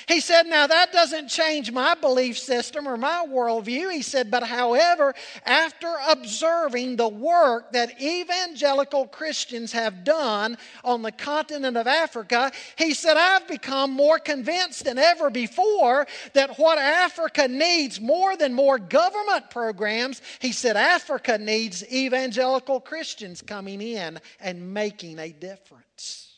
He 0.08 0.20
said, 0.20 0.48
Now 0.48 0.68
that 0.68 0.92
doesn't 0.92 1.28
change 1.28 1.72
my 1.72 1.96
belief 1.96 2.38
system 2.38 2.88
or 2.88 2.98
my 2.98 3.26
worldview. 3.28 3.92
He 3.92 4.02
said, 4.02 4.32
But 4.32 4.44
however, 4.44 5.14
after 5.46 5.94
observing 6.10 6.96
the 6.96 7.08
work 7.08 7.72
that 7.74 8.02
evangelical 8.02 9.08
Christians 9.08 9.72
have 9.72 10.04
done 10.04 10.58
on 10.84 11.02
the 11.02 11.12
continent 11.12 11.78
of 11.78 11.88
Africa, 11.88 12.52
he 12.78 12.94
said, 12.94 13.18
I've 13.18 13.48
become 13.48 13.92
more 13.92 14.20
convinced 14.20 14.86
than 14.86 14.98
ever 14.98 15.30
before 15.30 16.08
that 16.34 16.58
what 16.58 16.78
Africa 16.78 17.48
needs 17.48 18.00
more 18.00 18.38
than 18.38 18.54
more 18.54 18.78
government 18.78 19.50
programs, 19.50 20.22
he 20.40 20.52
said, 20.52 20.78
Africa 20.78 21.38
needs 21.38 21.84
evangelical 21.92 22.80
Christians 22.80 23.42
coming 23.42 23.82
in 23.82 24.20
and 24.40 24.74
making 24.74 25.20
a 25.20 25.32
difference. 25.32 26.29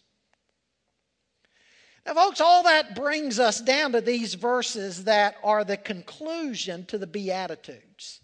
Now, 2.05 2.15
folks, 2.15 2.41
all 2.41 2.63
that 2.63 2.96
brings 2.96 3.39
us 3.39 3.62
down 3.62 3.91
to 3.91 4.01
these 4.01 4.34
verses 4.34 5.03
that 5.03 5.36
are 5.43 5.63
the 5.63 5.77
conclusion 5.77 6.86
to 6.86 6.98
the 6.98 7.08
Beatitudes. 7.08 8.22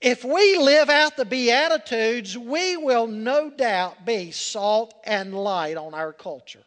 If 0.00 0.24
we 0.24 0.56
live 0.56 0.88
out 0.88 1.16
the 1.16 1.26
Beatitudes, 1.26 2.36
we 2.38 2.78
will 2.78 3.06
no 3.06 3.50
doubt 3.50 4.06
be 4.06 4.30
salt 4.30 4.94
and 5.04 5.34
light 5.34 5.76
on 5.76 5.92
our 5.92 6.14
culture. 6.14 6.64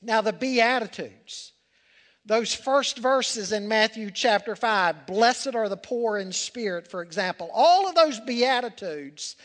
Now, 0.00 0.22
the 0.22 0.32
Beatitudes, 0.32 1.52
those 2.24 2.54
first 2.54 2.98
verses 2.98 3.52
in 3.52 3.68
Matthew 3.68 4.10
chapter 4.10 4.56
5, 4.56 5.06
blessed 5.06 5.54
are 5.54 5.68
the 5.68 5.76
poor 5.76 6.16
in 6.16 6.32
spirit, 6.32 6.88
for 6.88 7.02
example, 7.02 7.50
all 7.52 7.86
of 7.86 7.94
those 7.94 8.18
Beatitudes 8.20 9.36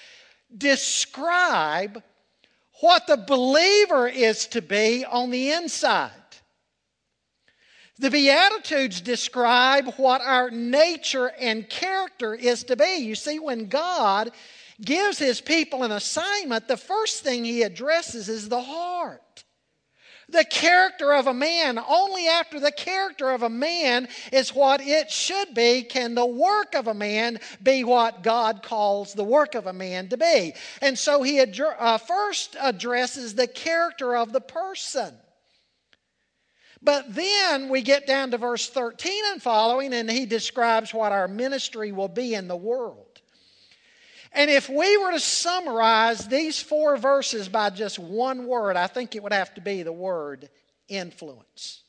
describe 0.58 2.02
what 2.82 3.08
the 3.08 3.18
believer 3.18 4.08
is 4.08 4.46
to 4.48 4.62
be 4.62 5.06
on 5.06 5.30
the 5.30 5.52
inside. 5.52 6.12
The 8.00 8.10
Beatitudes 8.10 9.00
describe 9.00 9.94
what 9.98 10.22
our 10.22 10.50
nature 10.50 11.32
and 11.40 11.70
character 11.70 12.34
is 12.34 12.64
to 12.66 12.76
be. 12.76 12.96
You 12.98 13.16
see, 13.16 13.40
when 13.40 13.68
God 13.68 14.32
gives 14.84 15.20
his 15.20 15.40
people 15.40 15.84
an 15.84 15.92
assignment, 15.92 16.68
the 16.68 16.78
first 16.78 17.24
thing 17.24 17.46
he 17.46 17.62
addresses 17.62 18.28
is 18.28 18.50
the 18.50 18.62
heart 18.62 19.44
the 20.32 20.46
character 20.46 21.14
of 21.14 21.28
a 21.28 21.34
man. 21.34 21.80
Only 21.80 22.28
after 22.28 22.60
the 22.60 22.72
character 22.72 23.30
of 23.32 23.44
a 23.44 23.50
man 23.50 24.08
is 24.32 24.56
what 24.56 24.82
it 24.82 25.12
should 25.12 25.54
be 25.54 25.84
can 25.84 26.16
the 26.16 26.26
work 26.26 26.76
of 26.76 26.88
a 26.88 26.94
man 26.94 27.40
be 27.62 27.84
what 27.84 28.24
God 28.24 28.64
calls 28.64 29.14
the 29.14 29.24
work 29.24 29.56
of 29.56 29.68
a 29.68 29.74
man 29.74 30.10
to 30.10 30.18
be. 30.18 30.54
And 30.82 30.98
so 30.98 31.22
he 31.24 31.40
uh, 31.40 31.98
first 31.98 32.56
addresses 32.60 33.36
the 33.36 33.48
character 33.48 34.16
of 34.16 34.32
the 34.32 34.42
person. 34.42 35.14
But 36.82 37.14
then 37.14 37.70
we 37.70 37.82
get 37.84 38.08
down 38.08 38.32
to 38.32 38.38
verse 38.38 38.68
13 38.68 39.24
and 39.28 39.42
following, 39.42 39.94
and 39.94 40.10
he 40.10 40.26
describes 40.26 40.94
what 40.94 41.12
our 41.12 41.28
ministry 41.28 41.92
will 41.92 42.08
be 42.08 42.34
in 42.34 42.48
the 42.48 42.56
world. 42.56 43.11
And 44.34 44.50
if 44.50 44.70
we 44.70 44.98
were 44.98 45.12
to 45.12 45.20
summarize 45.20 46.28
these 46.28 46.62
four 46.62 46.98
verses 46.98 47.50
by 47.50 47.70
just 47.70 48.00
one 48.00 48.48
word, 48.48 48.78
I 48.78 48.88
think 48.88 49.16
it 49.16 49.24
would 49.24 49.34
have 49.34 49.54
to 49.56 49.62
be 49.62 49.84
the 49.84 49.92
word 49.92 50.50
influence. 50.88 51.82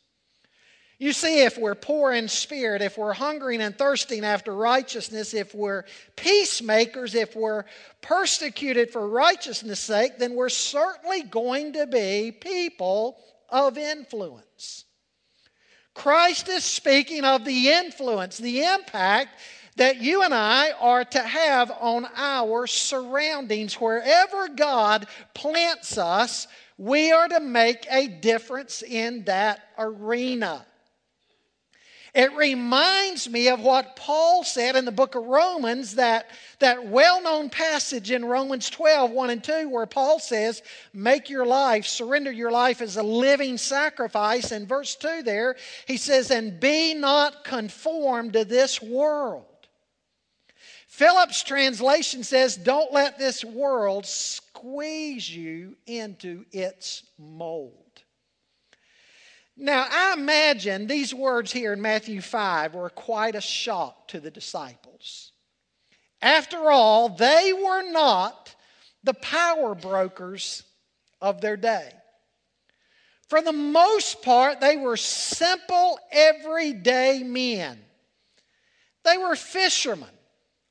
You 0.99 1.13
see, 1.13 1.43
if 1.43 1.59
we're 1.59 1.75
poor 1.75 2.13
in 2.13 2.29
spirit, 2.29 2.81
if 2.81 2.97
we're 2.97 3.13
hungering 3.13 3.61
and 3.61 3.77
thirsting 3.77 4.25
after 4.25 4.55
righteousness, 4.55 5.35
if 5.35 5.53
we're 5.53 5.85
peacemakers, 6.15 7.17
if 7.17 7.35
we're 7.35 7.65
persecuted 8.03 8.91
for 8.91 9.09
righteousness' 9.09 9.81
sake, 9.81 10.19
then 10.19 10.35
we're 10.35 10.49
certainly 10.49 11.23
going 11.23 11.73
to 11.73 11.89
be 11.89 12.31
people 12.31 13.19
of 13.49 13.77
influence. 13.79 14.85
Christ 15.95 16.49
is 16.49 16.65
speaking 16.65 17.25
of 17.25 17.45
the 17.45 17.71
influence, 17.71 18.39
the 18.39 18.63
impact 18.63 19.41
that 19.77 20.01
you 20.01 20.23
and 20.23 20.35
I 20.35 20.73
are 20.73 21.05
to 21.05 21.21
have 21.21 21.71
on 21.81 22.07
our 22.15 22.67
surroundings. 22.67 23.75
Wherever 23.75 24.49
God 24.49 25.07
plants 25.35 25.97
us, 25.97 26.47
we 26.77 27.13
are 27.13 27.29
to 27.29 27.41
make 27.41 27.87
a 27.91 28.09
difference 28.09 28.83
in 28.83 29.25
that 29.25 29.61
arena. 29.79 30.67
It 32.15 32.35
reminds 32.37 33.31
me 33.31 33.49
of 33.49 33.61
what 33.61 33.97
Paul 33.97 34.45
said 34.45 34.77
in 34.77 34.85
the 34.85 34.93
book 34.93 35.15
of 35.15 35.25
Romans, 35.25 35.95
that, 35.95 36.29
that 36.59 36.87
well 36.87 37.23
known 37.23 37.49
passage 37.49 38.11
in 38.11 38.23
Romans 38.23 38.69
12, 38.69 39.11
1 39.11 39.31
and 39.31 39.43
2, 39.43 39.71
where 39.71 39.87
Paul 39.87 40.19
says, 40.19 40.63
Make 40.93 41.31
your 41.31 41.47
life, 41.47 41.87
surrender 41.87 42.31
your 42.31 42.51
life 42.51 42.83
as 42.83 42.99
a 42.99 43.03
living 43.03 43.57
sacrifice. 43.57 44.53
In 44.53 44.67
verse 44.67 44.95
2 44.97 45.23
there, 45.23 45.57
he 45.87 45.97
says, 45.97 46.31
And 46.31 46.61
be 46.61 46.93
not 46.93 47.45
conformed 47.45 48.35
to 48.35 48.45
this 48.45 48.83
world 48.83 49.47
Phillips' 50.93 51.43
translation 51.43 52.23
says, 52.23 52.55
Don't 52.55 52.93
let 52.93 53.19
this 53.19 53.43
world 53.43 54.05
squeeze 54.05 55.35
you 55.35 55.75
into 55.87 56.45
its 56.53 57.05
mold. 57.19 58.03
Now, 59.57 59.87
I 59.91 60.13
imagine 60.13 60.87
these 60.87 61.15
words 61.15 61.51
here 61.51 61.73
in 61.73 61.81
Matthew 61.81 62.21
5 62.21 62.75
were 62.75 62.91
quite 62.91 63.35
a 63.35 63.41
shock 63.41 64.09
to 64.09 64.21
the 64.21 64.31
disciples. 64.31 65.33
After 66.21 66.71
all, 66.71 67.09
they 67.09 67.55
were 67.55 67.91
not 67.91 68.55
the 69.03 69.15
power 69.15 69.75
brokers 69.75 70.63
of 71.23 71.41
their 71.41 71.57
day. 71.57 71.91
For 73.31 73.41
the 73.41 73.53
most 73.53 74.21
part, 74.21 74.61
they 74.61 74.77
were 74.77 74.99
simple, 74.99 75.99
everyday 76.11 77.23
men. 77.23 77.81
They 79.05 79.17
were 79.17 79.37
fishermen 79.37 80.11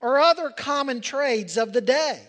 or 0.02 0.20
other 0.20 0.50
common 0.50 1.02
trades 1.02 1.58
of 1.58 1.74
the 1.74 1.82
day. 1.82 2.20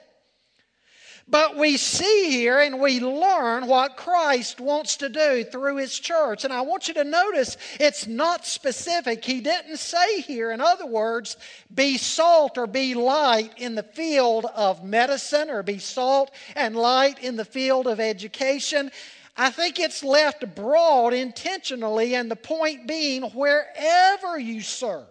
But 1.28 1.56
we 1.56 1.76
see 1.76 2.30
here 2.30 2.60
and 2.60 2.80
we 2.80 3.00
learn 3.00 3.66
what 3.66 3.96
Christ 3.96 4.60
wants 4.60 4.96
to 4.98 5.08
do 5.08 5.44
through 5.44 5.76
His 5.76 5.98
church. 5.98 6.44
And 6.44 6.52
I 6.52 6.62
want 6.62 6.88
you 6.88 6.94
to 6.94 7.04
notice 7.04 7.56
it's 7.78 8.06
not 8.06 8.44
specific. 8.44 9.24
He 9.24 9.40
didn't 9.40 9.76
say 9.76 10.20
here, 10.20 10.50
in 10.50 10.60
other 10.60 10.84
words, 10.84 11.36
be 11.72 11.96
salt 11.96 12.58
or 12.58 12.66
be 12.66 12.94
light 12.94 13.52
in 13.56 13.76
the 13.76 13.84
field 13.84 14.46
of 14.54 14.84
medicine 14.84 15.48
or 15.48 15.62
be 15.62 15.78
salt 15.78 16.32
and 16.56 16.74
light 16.74 17.20
in 17.20 17.36
the 17.36 17.44
field 17.44 17.86
of 17.86 18.00
education. 18.00 18.90
I 19.36 19.50
think 19.50 19.78
it's 19.78 20.04
left 20.04 20.54
broad 20.54 21.14
intentionally, 21.14 22.14
and 22.14 22.30
the 22.30 22.36
point 22.36 22.86
being 22.86 23.22
wherever 23.30 24.38
you 24.38 24.60
serve. 24.60 25.06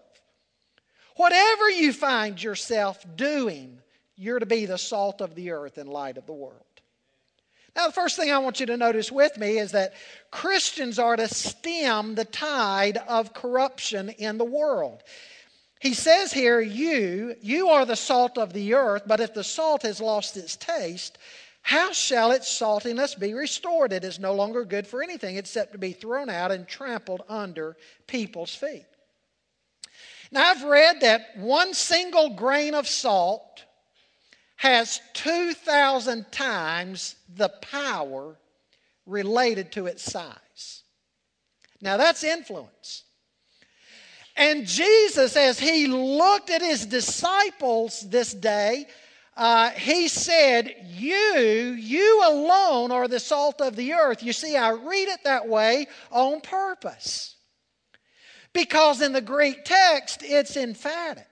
Whatever 1.22 1.70
you 1.70 1.94
find 1.94 2.42
yourself 2.42 3.06
doing, 3.16 3.78
you're 4.16 4.40
to 4.40 4.46
be 4.48 4.66
the 4.66 4.80
salt 4.80 5.22
of 5.22 5.36
the 5.36 5.52
earth 5.52 5.78
and 5.78 5.88
light 5.88 6.18
of 6.18 6.26
the 6.26 6.34
world. 6.34 6.66
Now, 7.76 7.86
the 7.86 7.94
first 7.94 8.16
thing 8.16 8.32
I 8.32 8.40
want 8.40 8.60
you 8.60 8.66
to 8.66 8.76
notice 8.76 9.12
with 9.12 9.38
me 9.38 9.60
is 9.60 9.74
that 9.74 9.94
Christians 10.32 10.98
are 10.98 11.16
to 11.16 11.28
stem 11.28 12.16
the 12.16 12.26
tide 12.26 12.98
of 13.08 13.36
corruption 13.36 14.10
in 14.10 14.40
the 14.40 14.46
world. 14.46 15.04
He 15.80 15.94
says 15.94 16.34
here, 16.34 16.60
You, 16.60 17.36
you 17.40 17.68
are 17.70 17.86
the 17.86 17.96
salt 17.96 18.40
of 18.40 18.52
the 18.52 18.74
earth, 18.74 19.04
but 19.06 19.20
if 19.20 19.36
the 19.36 19.44
salt 19.44 19.84
has 19.84 20.02
lost 20.02 20.38
its 20.38 20.56
taste, 20.56 21.20
how 21.62 21.92
shall 21.92 22.32
its 22.32 22.50
saltiness 22.50 23.14
be 23.14 23.36
restored? 23.36 23.94
It 23.94 24.04
is 24.04 24.18
no 24.18 24.34
longer 24.34 24.66
good 24.66 24.88
for 24.88 25.04
anything 25.04 25.38
except 25.38 25.74
to 25.74 25.78
be 25.78 25.92
thrown 25.92 26.32
out 26.32 26.52
and 26.52 26.68
trampled 26.68 27.22
under 27.30 27.78
people's 28.08 28.56
feet. 28.56 28.88
Now, 30.32 30.50
I've 30.52 30.64
read 30.64 31.02
that 31.02 31.38
one 31.38 31.74
single 31.74 32.30
grain 32.30 32.74
of 32.74 32.88
salt 32.88 33.66
has 34.56 35.02
2,000 35.14 36.32
times 36.32 37.16
the 37.36 37.50
power 37.50 38.38
related 39.06 39.72
to 39.74 39.88
its 39.88 40.04
size. 40.04 40.84
Now, 41.82 41.98
that's 41.98 42.24
influence. 42.24 43.04
And 44.38 44.66
Jesus, 44.66 45.36
as 45.36 45.60
he 45.60 45.88
looked 45.88 46.50
at 46.50 46.62
his 46.62 46.86
disciples 46.86 48.02
this 48.10 48.34
day, 48.34 48.86
uh, 49.36 49.72
he 49.72 50.08
said, 50.08 50.74
You, 50.86 51.76
you 51.78 52.22
alone 52.24 52.92
are 52.92 53.08
the 53.08 53.20
salt 53.20 53.62
of 53.62 53.76
the 53.76 53.94
earth. 53.94 54.24
You 54.24 54.34
see, 54.34 54.56
I 54.56 54.72
read 54.72 55.10
it 55.10 55.24
that 55.24 55.48
way 55.48 55.88
on 56.12 56.42
purpose. 56.42 57.36
Because 58.54 59.02
in 59.02 59.14
the 59.14 59.22
Greek 59.22 59.64
text, 59.64 60.24
it's 60.24 60.58
emphatic. 60.58 61.26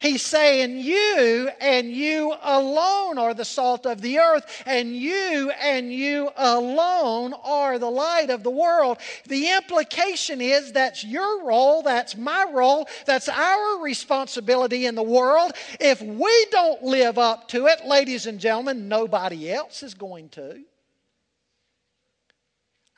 He's 0.00 0.22
saying, 0.22 0.78
You 0.78 1.50
and 1.60 1.92
you 1.92 2.34
alone 2.42 3.18
are 3.18 3.34
the 3.34 3.44
salt 3.44 3.84
of 3.84 4.00
the 4.00 4.18
earth, 4.18 4.62
and 4.64 4.96
you 4.96 5.50
and 5.50 5.92
you 5.92 6.30
alone 6.36 7.34
are 7.44 7.78
the 7.78 7.90
light 7.90 8.30
of 8.30 8.42
the 8.42 8.50
world. 8.50 8.96
The 9.28 9.50
implication 9.50 10.40
is 10.40 10.72
that's 10.72 11.04
your 11.04 11.44
role, 11.44 11.82
that's 11.82 12.16
my 12.16 12.46
role, 12.50 12.88
that's 13.04 13.28
our 13.28 13.82
responsibility 13.82 14.86
in 14.86 14.94
the 14.94 15.02
world. 15.02 15.52
If 15.78 16.00
we 16.00 16.46
don't 16.50 16.82
live 16.82 17.18
up 17.18 17.48
to 17.48 17.66
it, 17.66 17.84
ladies 17.84 18.24
and 18.24 18.40
gentlemen, 18.40 18.88
nobody 18.88 19.52
else 19.52 19.82
is 19.82 19.92
going 19.92 20.30
to. 20.30 20.64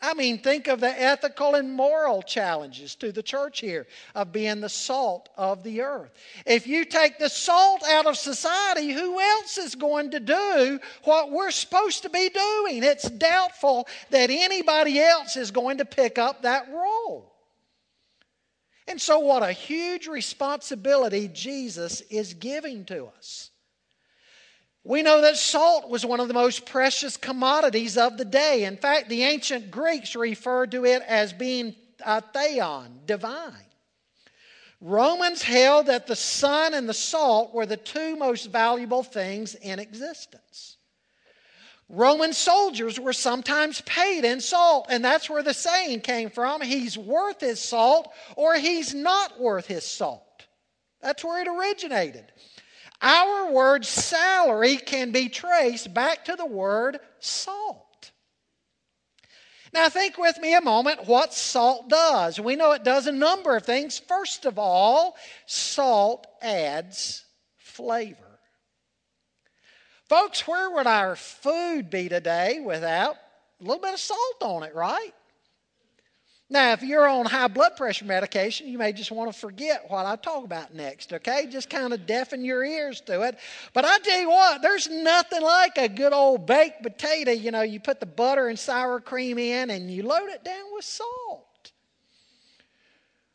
I 0.04 0.14
mean, 0.14 0.38
think 0.38 0.66
of 0.66 0.80
the 0.80 1.00
ethical 1.00 1.54
and 1.54 1.72
moral 1.72 2.22
challenges 2.22 2.96
to 2.96 3.12
the 3.12 3.22
church 3.22 3.60
here 3.60 3.86
of 4.16 4.32
being 4.32 4.60
the 4.60 4.68
salt 4.68 5.28
of 5.36 5.62
the 5.62 5.82
earth. 5.82 6.10
If 6.44 6.66
you 6.66 6.84
take 6.84 7.20
the 7.20 7.28
salt 7.28 7.84
out 7.88 8.06
of 8.06 8.16
society, 8.16 8.90
who 8.90 9.20
else 9.20 9.58
is 9.58 9.76
going 9.76 10.10
to 10.10 10.18
do 10.18 10.80
what 11.04 11.30
we're 11.30 11.52
supposed 11.52 12.02
to 12.02 12.10
be 12.10 12.28
doing? 12.28 12.82
It's 12.82 13.08
doubtful 13.08 13.86
that 14.10 14.28
anybody 14.28 14.98
else 14.98 15.36
is 15.36 15.52
going 15.52 15.78
to 15.78 15.84
pick 15.84 16.18
up 16.18 16.42
that 16.42 16.68
role. 16.72 17.32
And 18.88 19.00
so, 19.00 19.20
what 19.20 19.44
a 19.44 19.52
huge 19.52 20.08
responsibility 20.08 21.28
Jesus 21.28 22.00
is 22.10 22.34
giving 22.34 22.84
to 22.86 23.06
us. 23.06 23.51
We 24.84 25.02
know 25.02 25.20
that 25.20 25.36
salt 25.36 25.88
was 25.88 26.04
one 26.04 26.18
of 26.18 26.28
the 26.28 26.34
most 26.34 26.66
precious 26.66 27.16
commodities 27.16 27.96
of 27.96 28.18
the 28.18 28.24
day. 28.24 28.64
In 28.64 28.76
fact, 28.76 29.08
the 29.08 29.22
ancient 29.22 29.70
Greeks 29.70 30.16
referred 30.16 30.72
to 30.72 30.84
it 30.84 31.02
as 31.06 31.32
being 31.32 31.76
uh, 32.04 32.20
theon, 32.20 33.00
divine. 33.06 33.54
Romans 34.80 35.42
held 35.42 35.86
that 35.86 36.08
the 36.08 36.16
sun 36.16 36.74
and 36.74 36.88
the 36.88 36.94
salt 36.94 37.54
were 37.54 37.66
the 37.66 37.76
two 37.76 38.16
most 38.16 38.46
valuable 38.50 39.04
things 39.04 39.54
in 39.54 39.78
existence. 39.78 40.76
Roman 41.88 42.32
soldiers 42.32 42.98
were 42.98 43.12
sometimes 43.12 43.82
paid 43.82 44.24
in 44.24 44.40
salt, 44.40 44.86
and 44.88 45.04
that's 45.04 45.30
where 45.30 45.42
the 45.42 45.54
saying 45.54 46.00
came 46.00 46.30
from 46.30 46.60
he's 46.62 46.98
worth 46.98 47.40
his 47.40 47.60
salt 47.60 48.10
or 48.34 48.56
he's 48.56 48.92
not 48.94 49.38
worth 49.38 49.66
his 49.66 49.86
salt. 49.86 50.46
That's 51.00 51.22
where 51.22 51.42
it 51.42 51.48
originated. 51.48 52.32
Our 53.02 53.50
word 53.50 53.84
salary 53.84 54.76
can 54.76 55.10
be 55.10 55.28
traced 55.28 55.92
back 55.92 56.24
to 56.26 56.36
the 56.36 56.46
word 56.46 57.00
salt. 57.18 58.12
Now, 59.74 59.88
think 59.88 60.18
with 60.18 60.38
me 60.38 60.54
a 60.54 60.60
moment 60.60 61.06
what 61.06 61.34
salt 61.34 61.88
does. 61.88 62.38
We 62.38 62.56
know 62.56 62.72
it 62.72 62.84
does 62.84 63.06
a 63.06 63.12
number 63.12 63.56
of 63.56 63.64
things. 63.64 63.98
First 63.98 64.44
of 64.44 64.58
all, 64.58 65.16
salt 65.46 66.26
adds 66.42 67.24
flavor. 67.56 68.38
Folks, 70.08 70.46
where 70.46 70.70
would 70.70 70.86
our 70.86 71.16
food 71.16 71.88
be 71.88 72.08
today 72.10 72.60
without 72.60 73.16
a 73.60 73.64
little 73.64 73.80
bit 73.80 73.94
of 73.94 74.00
salt 74.00 74.42
on 74.42 74.62
it, 74.62 74.74
right? 74.74 75.14
Now, 76.52 76.72
if 76.72 76.82
you're 76.82 77.08
on 77.08 77.24
high 77.24 77.48
blood 77.48 77.76
pressure 77.78 78.04
medication, 78.04 78.68
you 78.68 78.76
may 78.76 78.92
just 78.92 79.10
want 79.10 79.32
to 79.32 79.38
forget 79.38 79.86
what 79.88 80.04
I 80.04 80.16
talk 80.16 80.44
about 80.44 80.74
next, 80.74 81.14
okay? 81.14 81.46
Just 81.50 81.70
kind 81.70 81.94
of 81.94 82.04
deafen 82.04 82.44
your 82.44 82.62
ears 82.62 83.00
to 83.06 83.22
it. 83.22 83.38
But 83.72 83.86
I 83.86 83.98
tell 84.00 84.20
you 84.20 84.28
what, 84.28 84.60
there's 84.60 84.86
nothing 84.86 85.40
like 85.40 85.78
a 85.78 85.88
good 85.88 86.12
old 86.12 86.44
baked 86.44 86.82
potato. 86.82 87.30
You 87.30 87.52
know, 87.52 87.62
you 87.62 87.80
put 87.80 88.00
the 88.00 88.06
butter 88.06 88.48
and 88.48 88.58
sour 88.58 89.00
cream 89.00 89.38
in 89.38 89.70
and 89.70 89.90
you 89.90 90.02
load 90.02 90.28
it 90.28 90.44
down 90.44 90.64
with 90.74 90.84
salt. 90.84 91.46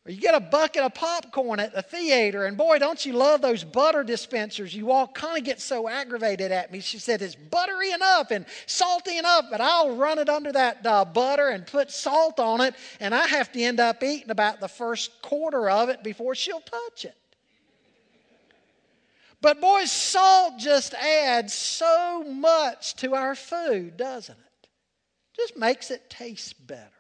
Or 0.08 0.12
you 0.12 0.22
get 0.22 0.36
a 0.36 0.40
bucket 0.40 0.84
of 0.84 0.94
popcorn 0.94 1.60
at 1.60 1.74
the 1.74 1.82
theater, 1.82 2.46
and 2.46 2.56
boy, 2.56 2.80
don't 2.80 3.06
you 3.06 3.12
love 3.12 3.42
those 3.42 3.66
butter 3.66 4.06
dispensers? 4.06 4.74
You 4.74 4.92
all 4.92 5.08
kind 5.08 5.38
of 5.38 5.44
get 5.44 5.60
so 5.60 5.90
aggravated 5.90 6.50
at 6.50 6.72
me. 6.72 6.80
She 6.80 6.98
said, 6.98 7.22
It's 7.22 7.36
buttery 7.36 7.92
enough 7.92 8.32
and 8.32 8.46
salty 8.68 9.18
enough, 9.18 9.48
but 9.52 9.60
I'll 9.60 9.98
run 9.98 10.18
it 10.18 10.30
under 10.30 10.54
that 10.54 10.86
uh, 10.86 11.04
butter 11.04 11.50
and 11.50 11.68
put 11.68 11.92
salt 11.92 12.40
on 12.40 12.62
it, 12.62 12.74
and 13.02 13.14
I 13.14 13.28
have 13.28 13.52
to 13.52 13.62
end 13.62 13.82
up 13.82 14.02
eating 14.02 14.30
about 14.30 14.62
the 14.62 14.70
first 14.70 15.22
quarter 15.22 15.70
of 15.70 15.90
it 15.90 16.04
before 16.04 16.36
she'll 16.36 16.62
touch 16.62 17.04
it. 17.04 17.18
But 19.42 19.60
boy, 19.60 19.84
salt 19.86 20.58
just 20.58 20.94
adds 20.94 21.54
so 21.54 22.24
much 22.24 22.96
to 22.98 23.14
our 23.14 23.36
food, 23.36 23.98
doesn't 23.98 24.38
it? 24.40 24.70
Just 25.36 25.58
makes 25.58 25.92
it 25.92 26.10
taste 26.10 26.66
better. 26.66 26.97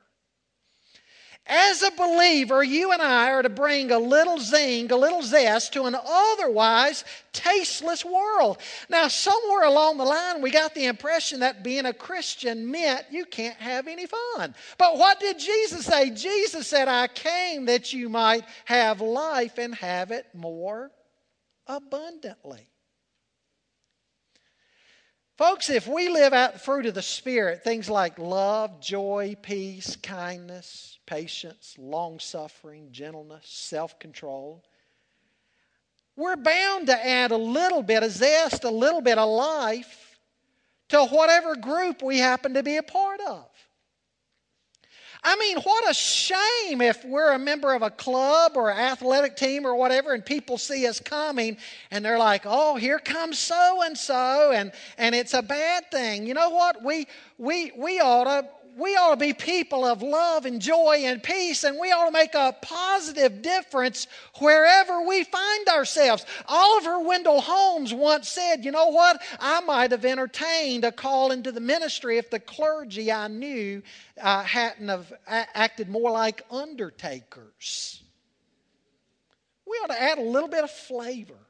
As 1.49 1.81
a 1.81 1.91
believer, 1.91 2.61
you 2.61 2.91
and 2.91 3.01
I 3.01 3.31
are 3.31 3.41
to 3.41 3.49
bring 3.49 3.91
a 3.91 3.99
little 3.99 4.37
zing, 4.37 4.91
a 4.91 4.97
little 4.97 5.21
zest 5.21 5.71
to 5.73 5.85
an 5.85 5.95
otherwise 5.95 7.05
tasteless 7.31 8.03
world. 8.03 8.57
Now, 8.89 9.07
somewhere 9.07 9.63
along 9.63 9.97
the 9.97 10.03
line, 10.03 10.41
we 10.41 10.51
got 10.51 10.75
the 10.75 10.85
impression 10.85 11.39
that 11.39 11.63
being 11.63 11.85
a 11.85 11.93
Christian 11.93 12.69
meant 12.69 13.05
you 13.11 13.25
can't 13.25 13.57
have 13.57 13.87
any 13.87 14.07
fun. 14.07 14.55
But 14.77 14.97
what 14.97 15.21
did 15.21 15.39
Jesus 15.39 15.85
say? 15.85 16.09
Jesus 16.09 16.67
said, 16.67 16.89
I 16.89 17.07
came 17.07 17.65
that 17.65 17.93
you 17.93 18.09
might 18.09 18.43
have 18.65 18.99
life 18.99 19.57
and 19.57 19.73
have 19.75 20.11
it 20.11 20.25
more 20.33 20.91
abundantly. 21.65 22.67
Folks, 25.37 25.69
if 25.69 25.87
we 25.87 26.09
live 26.09 26.33
out 26.33 26.53
the 26.53 26.59
fruit 26.59 26.87
of 26.87 26.95
the 26.95 27.01
Spirit, 27.01 27.63
things 27.63 27.89
like 27.89 28.17
love, 28.17 28.81
joy, 28.81 29.35
peace, 29.41 29.95
kindness, 29.95 30.96
patience, 31.07 31.75
long 31.79 32.19
suffering, 32.19 32.89
gentleness, 32.91 33.47
self 33.47 33.97
control, 33.97 34.63
we're 36.15 36.35
bound 36.35 36.87
to 36.87 37.07
add 37.07 37.31
a 37.31 37.37
little 37.37 37.81
bit 37.81 38.03
of 38.03 38.11
zest, 38.11 38.63
a 38.63 38.69
little 38.69 39.01
bit 39.01 39.17
of 39.17 39.27
life 39.27 40.19
to 40.89 41.05
whatever 41.05 41.55
group 41.55 42.03
we 42.03 42.19
happen 42.19 42.53
to 42.53 42.63
be 42.63 42.77
a 42.77 42.83
part 42.83 43.19
of. 43.21 43.45
I 45.23 45.35
mean, 45.35 45.57
what 45.61 45.89
a 45.89 45.93
shame 45.93 46.81
if 46.81 47.03
we're 47.03 47.33
a 47.33 47.39
member 47.39 47.73
of 47.73 47.81
a 47.81 47.89
club 47.89 48.53
or 48.55 48.71
athletic 48.71 49.35
team 49.35 49.65
or 49.65 49.75
whatever, 49.75 50.13
and 50.13 50.25
people 50.25 50.57
see 50.57 50.87
us 50.87 50.99
coming 50.99 51.57
and 51.91 52.05
they're 52.05 52.19
like, 52.19 52.43
oh, 52.45 52.75
here 52.75 52.99
comes 52.99 53.37
so 53.39 53.81
and 53.83 53.97
so, 53.97 54.51
and 54.53 54.71
and 54.97 55.13
it's 55.15 55.33
a 55.33 55.41
bad 55.41 55.89
thing. 55.91 56.27
You 56.27 56.33
know 56.33 56.51
what? 56.51 56.83
We 56.83 57.07
we 57.37 57.71
we 57.75 57.99
ought 57.99 58.25
to 58.25 58.47
we 58.77 58.95
ought 58.95 59.11
to 59.11 59.17
be 59.17 59.33
people 59.33 59.83
of 59.83 60.03
love 60.03 60.45
and 60.45 60.61
joy 60.61 61.01
and 61.03 61.21
peace, 61.21 61.63
and 61.63 61.79
we 61.79 61.91
ought 61.91 62.05
to 62.05 62.11
make 62.11 62.35
a 62.35 62.55
positive 62.61 63.41
difference 63.41 64.07
wherever 64.39 65.01
we 65.01 65.23
find 65.23 65.67
ourselves. 65.67 66.25
Oliver 66.47 66.99
Wendell 66.99 67.41
Holmes 67.41 67.93
once 67.93 68.29
said, 68.29 68.63
You 68.63 68.71
know 68.71 68.89
what? 68.89 69.21
I 69.39 69.61
might 69.61 69.91
have 69.91 70.05
entertained 70.05 70.83
a 70.83 70.91
call 70.91 71.31
into 71.31 71.51
the 71.51 71.59
ministry 71.59 72.17
if 72.17 72.29
the 72.29 72.39
clergy 72.39 73.11
I 73.11 73.27
knew 73.27 73.81
uh, 74.21 74.43
hadn't 74.43 74.89
have 74.89 75.11
acted 75.27 75.89
more 75.89 76.11
like 76.11 76.43
undertakers. 76.51 78.03
We 79.65 79.77
ought 79.77 79.87
to 79.87 80.01
add 80.01 80.19
a 80.19 80.21
little 80.21 80.49
bit 80.49 80.63
of 80.63 80.71
flavor 80.71 81.46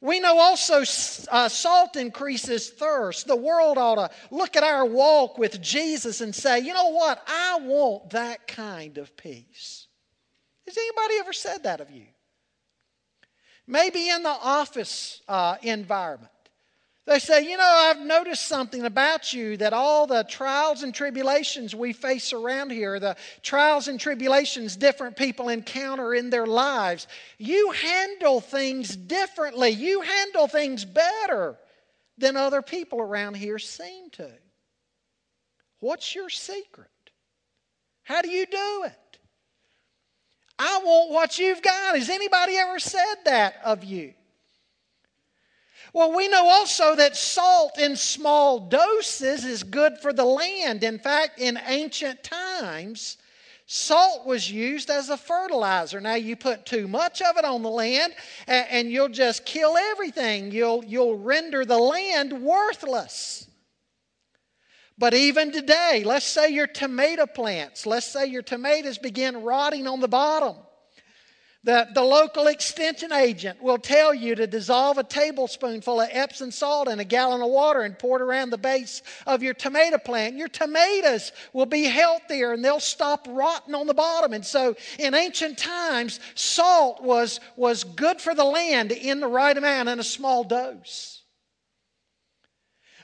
we 0.00 0.18
know 0.18 0.38
also 0.38 0.82
uh, 1.30 1.48
salt 1.48 1.96
increases 1.96 2.70
thirst. 2.70 3.26
The 3.26 3.36
world 3.36 3.76
ought 3.76 3.96
to 3.96 4.10
look 4.30 4.56
at 4.56 4.62
our 4.62 4.86
walk 4.86 5.36
with 5.36 5.60
Jesus 5.60 6.22
and 6.22 6.34
say, 6.34 6.60
you 6.60 6.72
know 6.72 6.90
what? 6.90 7.22
I 7.26 7.58
want 7.60 8.10
that 8.10 8.46
kind 8.46 8.96
of 8.96 9.14
peace. 9.16 9.88
Has 10.66 10.76
anybody 10.76 11.14
ever 11.18 11.32
said 11.32 11.64
that 11.64 11.80
of 11.80 11.90
you? 11.90 12.06
Maybe 13.66 14.08
in 14.08 14.22
the 14.22 14.30
office 14.30 15.20
uh, 15.28 15.56
environment. 15.62 16.32
They 17.06 17.18
say, 17.18 17.48
You 17.48 17.56
know, 17.56 17.64
I've 17.64 18.00
noticed 18.00 18.46
something 18.46 18.84
about 18.84 19.32
you 19.32 19.56
that 19.56 19.72
all 19.72 20.06
the 20.06 20.24
trials 20.24 20.82
and 20.82 20.94
tribulations 20.94 21.74
we 21.74 21.92
face 21.92 22.32
around 22.32 22.70
here, 22.70 23.00
the 23.00 23.16
trials 23.42 23.88
and 23.88 23.98
tribulations 23.98 24.76
different 24.76 25.16
people 25.16 25.48
encounter 25.48 26.14
in 26.14 26.30
their 26.30 26.46
lives, 26.46 27.06
you 27.38 27.72
handle 27.72 28.40
things 28.40 28.94
differently. 28.94 29.70
You 29.70 30.02
handle 30.02 30.46
things 30.46 30.84
better 30.84 31.58
than 32.18 32.36
other 32.36 32.62
people 32.62 33.00
around 33.00 33.34
here 33.34 33.58
seem 33.58 34.10
to. 34.10 34.30
What's 35.80 36.14
your 36.14 36.28
secret? 36.28 36.88
How 38.02 38.20
do 38.22 38.30
you 38.30 38.44
do 38.44 38.82
it? 38.84 39.18
I 40.58 40.80
want 40.84 41.10
what 41.10 41.38
you've 41.38 41.62
got. 41.62 41.96
Has 41.96 42.10
anybody 42.10 42.56
ever 42.56 42.78
said 42.78 43.14
that 43.24 43.54
of 43.64 43.82
you? 43.82 44.12
Well, 45.92 46.14
we 46.14 46.28
know 46.28 46.46
also 46.46 46.94
that 46.96 47.16
salt 47.16 47.78
in 47.78 47.96
small 47.96 48.60
doses 48.60 49.44
is 49.44 49.62
good 49.62 49.98
for 49.98 50.12
the 50.12 50.24
land. 50.24 50.84
In 50.84 50.98
fact, 50.98 51.40
in 51.40 51.58
ancient 51.66 52.22
times, 52.22 53.16
salt 53.66 54.24
was 54.24 54.50
used 54.50 54.88
as 54.88 55.08
a 55.08 55.16
fertilizer. 55.16 56.00
Now, 56.00 56.14
you 56.14 56.36
put 56.36 56.64
too 56.64 56.86
much 56.86 57.22
of 57.22 57.36
it 57.36 57.44
on 57.44 57.62
the 57.62 57.70
land, 57.70 58.14
and, 58.46 58.66
and 58.70 58.90
you'll 58.90 59.08
just 59.08 59.44
kill 59.44 59.76
everything. 59.76 60.52
You'll, 60.52 60.84
you'll 60.84 61.18
render 61.18 61.64
the 61.64 61.78
land 61.78 62.40
worthless. 62.40 63.48
But 64.96 65.14
even 65.14 65.50
today, 65.50 66.02
let's 66.04 66.26
say 66.26 66.50
your 66.50 66.66
tomato 66.66 67.26
plants, 67.26 67.86
let's 67.86 68.06
say 68.06 68.26
your 68.26 68.42
tomatoes 68.42 68.98
begin 68.98 69.42
rotting 69.42 69.88
on 69.88 70.00
the 70.00 70.08
bottom. 70.08 70.56
The, 71.62 71.88
the 71.92 72.02
local 72.02 72.46
extension 72.46 73.12
agent 73.12 73.62
will 73.62 73.76
tell 73.76 74.14
you 74.14 74.34
to 74.34 74.46
dissolve 74.46 74.96
a 74.96 75.04
tablespoonful 75.04 76.00
of 76.00 76.08
Epsom 76.10 76.50
salt 76.50 76.88
in 76.88 77.00
a 77.00 77.04
gallon 77.04 77.42
of 77.42 77.50
water 77.50 77.82
and 77.82 77.98
pour 77.98 78.16
it 78.16 78.22
around 78.22 78.48
the 78.48 78.56
base 78.56 79.02
of 79.26 79.42
your 79.42 79.52
tomato 79.52 79.98
plant. 79.98 80.36
Your 80.36 80.48
tomatoes 80.48 81.32
will 81.52 81.66
be 81.66 81.84
healthier 81.84 82.54
and 82.54 82.64
they'll 82.64 82.80
stop 82.80 83.26
rotting 83.28 83.74
on 83.74 83.86
the 83.86 83.92
bottom. 83.92 84.32
And 84.32 84.44
so 84.44 84.74
in 84.98 85.14
ancient 85.14 85.58
times, 85.58 86.18
salt 86.34 87.02
was, 87.02 87.40
was 87.56 87.84
good 87.84 88.22
for 88.22 88.34
the 88.34 88.44
land 88.44 88.90
in 88.90 89.20
the 89.20 89.28
right 89.28 89.56
amount 89.56 89.90
in 89.90 90.00
a 90.00 90.04
small 90.04 90.44
dose. 90.44 91.22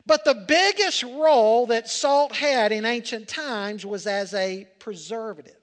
But 0.07 0.25
the 0.25 0.47
biggest 0.49 1.03
role 1.03 1.67
that 1.67 1.91
salt 1.91 2.35
had 2.35 2.73
in 2.73 2.87
ancient 2.87 3.29
times 3.29 3.85
was 3.85 4.07
as 4.07 4.33
a 4.33 4.67
preservative. 4.79 5.57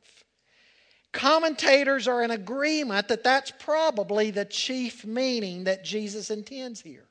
Commentators 1.14 2.08
are 2.08 2.24
in 2.24 2.32
agreement 2.32 3.08
that 3.08 3.24
that's 3.24 3.52
probably 3.52 4.32
the 4.32 4.46
chief 4.46 5.06
meaning 5.06 5.64
that 5.66 5.86
Jesus 5.86 6.32
intends 6.32 6.82
here. 6.82 7.08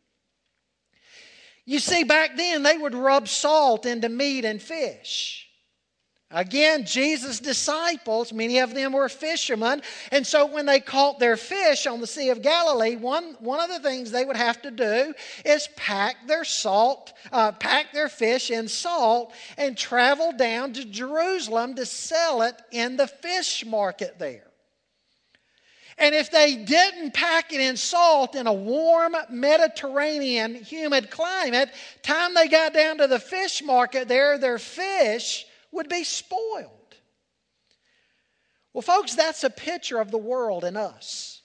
You 1.65 1.79
see, 1.79 2.03
back 2.03 2.37
then 2.37 2.65
they 2.65 2.77
would 2.77 2.95
rub 2.95 3.29
salt 3.29 3.87
into 3.87 4.09
meat 4.09 4.45
and 4.45 4.61
fish. 4.61 5.42
Again, 6.33 6.87
Jesus' 6.87 7.41
disciples, 7.41 8.33
many 8.33 8.59
of 8.59 8.75
them 8.75 8.93
were 8.93 9.09
fishermen, 9.11 9.83
and 10.11 10.27
so 10.27 10.47
when 10.47 10.65
they 10.65 10.81
caught 10.81 11.19
their 11.19 11.37
fish 11.37 11.87
on 11.87 12.01
the 12.01 12.07
Sea 12.07 12.31
of 12.31 12.41
Galilee, 12.41 12.97
one, 12.97 13.37
one 13.41 13.61
of 13.61 13.69
the 13.69 13.87
things 13.87 14.11
they 14.11 14.25
would 14.25 14.37
have 14.37 14.63
to 14.63 14.71
do 14.71 15.13
is 15.45 15.69
pack 15.77 16.27
their 16.27 16.45
salt, 16.45 17.13
uh, 17.33 17.53
pack 17.53 17.93
their 17.93 18.09
fish 18.09 18.51
in 18.51 18.67
salt, 18.67 19.35
and 19.59 19.77
travel 19.77 20.33
down 20.33 20.73
to 20.73 20.87
Jerusalem 20.87 21.75
to 21.75 21.85
sell 21.85 22.41
it 22.43 22.55
in 22.71 22.97
the 22.97 23.07
fish 23.07 23.67
market 23.67 24.19
there. 24.19 24.47
And 25.99 26.15
if 26.15 26.31
they 26.31 26.57
didn't 26.57 27.13
pack 27.13 27.53
it 27.53 27.61
in 27.61 27.77
salt 27.77 28.35
in 28.35 28.47
a 28.47 28.53
warm 28.53 29.15
Mediterranean 29.29 30.55
humid 30.55 31.11
climate, 31.11 31.69
time 32.03 32.33
they 32.33 32.49
got 32.49 32.73
down 32.73 32.99
to 32.99 33.07
the 33.07 33.19
fish 33.19 33.63
market 33.63 34.09
there, 34.09 34.39
their 34.39 34.59
fish 34.59 35.47
would 35.73 35.89
be 35.89 36.05
spoiled. 36.05 36.71
Well, 38.73 38.83
folks, 38.83 39.15
that's 39.15 39.45
a 39.45 39.51
picture 39.51 39.99
of 39.99 40.11
the 40.11 40.19
world 40.19 40.65
and 40.65 40.77
us. 40.77 41.43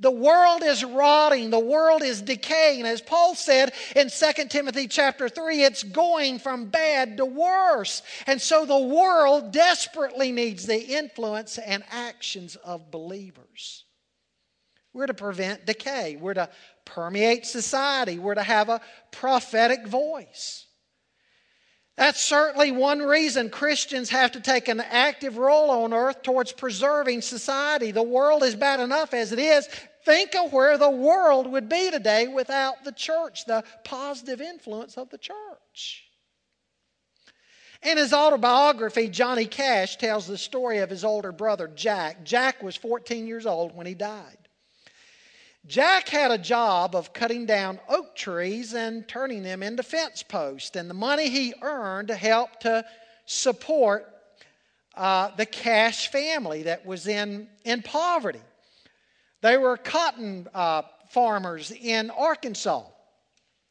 The 0.00 0.10
world 0.10 0.64
is 0.64 0.84
rotting, 0.84 1.50
the 1.50 1.58
world 1.58 2.02
is 2.02 2.20
decaying. 2.20 2.84
As 2.84 3.00
Paul 3.00 3.36
said 3.36 3.72
in 3.94 4.10
2 4.10 4.44
Timothy 4.48 4.88
chapter 4.88 5.28
3, 5.28 5.62
it's 5.62 5.84
going 5.84 6.40
from 6.40 6.66
bad 6.66 7.18
to 7.18 7.24
worse. 7.24 8.02
And 8.26 8.42
so 8.42 8.66
the 8.66 8.78
world 8.78 9.52
desperately 9.52 10.32
needs 10.32 10.66
the 10.66 10.80
influence 10.80 11.58
and 11.58 11.84
actions 11.90 12.56
of 12.56 12.90
believers. 12.90 13.84
We're 14.92 15.06
to 15.06 15.14
prevent 15.14 15.64
decay, 15.64 16.16
we're 16.16 16.34
to 16.34 16.48
permeate 16.84 17.46
society, 17.46 18.18
we're 18.18 18.34
to 18.34 18.42
have 18.42 18.68
a 18.68 18.80
prophetic 19.12 19.86
voice. 19.86 20.63
That's 21.96 22.20
certainly 22.20 22.72
one 22.72 22.98
reason 22.98 23.50
Christians 23.50 24.10
have 24.10 24.32
to 24.32 24.40
take 24.40 24.66
an 24.68 24.80
active 24.80 25.36
role 25.36 25.70
on 25.70 25.92
earth 25.92 26.22
towards 26.22 26.50
preserving 26.50 27.22
society. 27.22 27.92
The 27.92 28.02
world 28.02 28.42
is 28.42 28.56
bad 28.56 28.80
enough 28.80 29.14
as 29.14 29.30
it 29.30 29.38
is. 29.38 29.68
Think 30.04 30.34
of 30.34 30.52
where 30.52 30.76
the 30.76 30.90
world 30.90 31.50
would 31.50 31.68
be 31.68 31.90
today 31.90 32.26
without 32.26 32.84
the 32.84 32.92
church, 32.92 33.44
the 33.46 33.62
positive 33.84 34.40
influence 34.40 34.98
of 34.98 35.08
the 35.10 35.18
church. 35.18 36.04
In 37.82 37.96
his 37.96 38.12
autobiography, 38.12 39.08
Johnny 39.08 39.46
Cash 39.46 39.96
tells 39.96 40.26
the 40.26 40.38
story 40.38 40.78
of 40.78 40.90
his 40.90 41.04
older 41.04 41.32
brother, 41.32 41.68
Jack. 41.68 42.24
Jack 42.24 42.62
was 42.62 42.76
14 42.76 43.26
years 43.26 43.46
old 43.46 43.76
when 43.76 43.86
he 43.86 43.94
died. 43.94 44.43
Jack 45.66 46.10
had 46.10 46.30
a 46.30 46.36
job 46.36 46.94
of 46.94 47.14
cutting 47.14 47.46
down 47.46 47.80
oak 47.88 48.14
trees 48.14 48.74
and 48.74 49.08
turning 49.08 49.42
them 49.42 49.62
into 49.62 49.82
fence 49.82 50.22
posts, 50.22 50.76
and 50.76 50.90
the 50.90 50.94
money 50.94 51.30
he 51.30 51.54
earned 51.62 52.10
helped 52.10 52.62
to 52.62 52.84
support 53.24 54.06
uh, 54.94 55.30
the 55.36 55.46
Cash 55.46 56.08
family 56.08 56.64
that 56.64 56.84
was 56.84 57.06
in, 57.06 57.48
in 57.64 57.80
poverty. 57.80 58.42
They 59.40 59.56
were 59.56 59.78
cotton 59.78 60.48
uh, 60.54 60.82
farmers 61.10 61.70
in 61.70 62.10
Arkansas. 62.10 62.84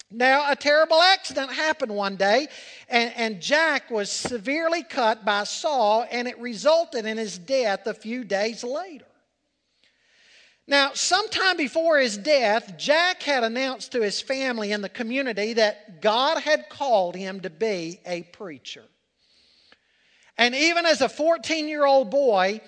Now, 0.09 0.51
a 0.51 0.55
terrible 0.55 1.01
accident 1.01 1.51
happened 1.51 1.95
one 1.95 2.15
day, 2.15 2.47
and, 2.89 3.13
and 3.15 3.41
Jack 3.41 3.89
was 3.89 4.11
severely 4.11 4.83
cut 4.83 5.25
by 5.25 5.41
a 5.41 5.45
saw, 5.45 6.03
and 6.03 6.27
it 6.27 6.39
resulted 6.39 7.05
in 7.05 7.17
his 7.17 7.37
death 7.37 7.85
a 7.85 7.93
few 7.93 8.23
days 8.23 8.63
later. 8.63 9.05
Now, 10.67 10.91
sometime 10.93 11.57
before 11.57 11.99
his 11.99 12.17
death, 12.17 12.77
Jack 12.77 13.21
had 13.23 13.43
announced 13.43 13.91
to 13.91 14.01
his 14.01 14.21
family 14.21 14.71
and 14.71 14.83
the 14.83 14.89
community 14.89 15.53
that 15.53 16.01
God 16.01 16.41
had 16.41 16.69
called 16.69 17.15
him 17.15 17.41
to 17.41 17.49
be 17.49 17.99
a 18.05 18.23
preacher. 18.23 18.85
And 20.37 20.55
even 20.55 20.85
as 20.85 21.01
a 21.01 21.09
14 21.09 21.67
year 21.67 21.85
old 21.85 22.09
boy, 22.09 22.61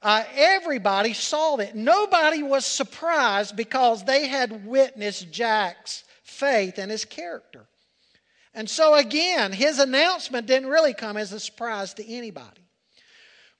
uh, 0.00 0.24
everybody 0.34 1.12
saw 1.12 1.56
that. 1.56 1.76
Nobody 1.76 2.42
was 2.42 2.64
surprised 2.64 3.54
because 3.54 4.04
they 4.04 4.26
had 4.26 4.66
witnessed 4.66 5.30
Jack's 5.30 6.04
faith 6.22 6.78
and 6.78 6.90
his 6.90 7.04
character. 7.04 7.66
And 8.54 8.68
so, 8.68 8.94
again, 8.94 9.52
his 9.52 9.78
announcement 9.78 10.46
didn't 10.46 10.68
really 10.68 10.94
come 10.94 11.16
as 11.16 11.32
a 11.32 11.40
surprise 11.40 11.94
to 11.94 12.06
anybody. 12.06 12.61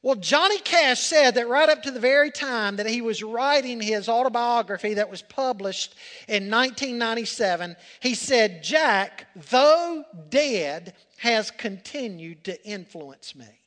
Well, 0.02 0.16
Johnny 0.16 0.58
Cash 0.58 1.00
said 1.00 1.36
that 1.36 1.48
right 1.48 1.68
up 1.68 1.84
to 1.84 1.92
the 1.92 2.00
very 2.00 2.32
time 2.32 2.76
that 2.76 2.88
he 2.88 3.00
was 3.00 3.22
writing 3.22 3.80
his 3.80 4.08
autobiography 4.08 4.94
that 4.94 5.10
was 5.10 5.22
published 5.22 5.94
in 6.26 6.50
1997, 6.50 7.76
he 8.00 8.16
said, 8.16 8.64
Jack, 8.64 9.28
though 9.50 10.04
dead, 10.28 10.94
has 11.18 11.52
continued 11.52 12.42
to 12.44 12.66
influence 12.66 13.36
me. 13.36 13.61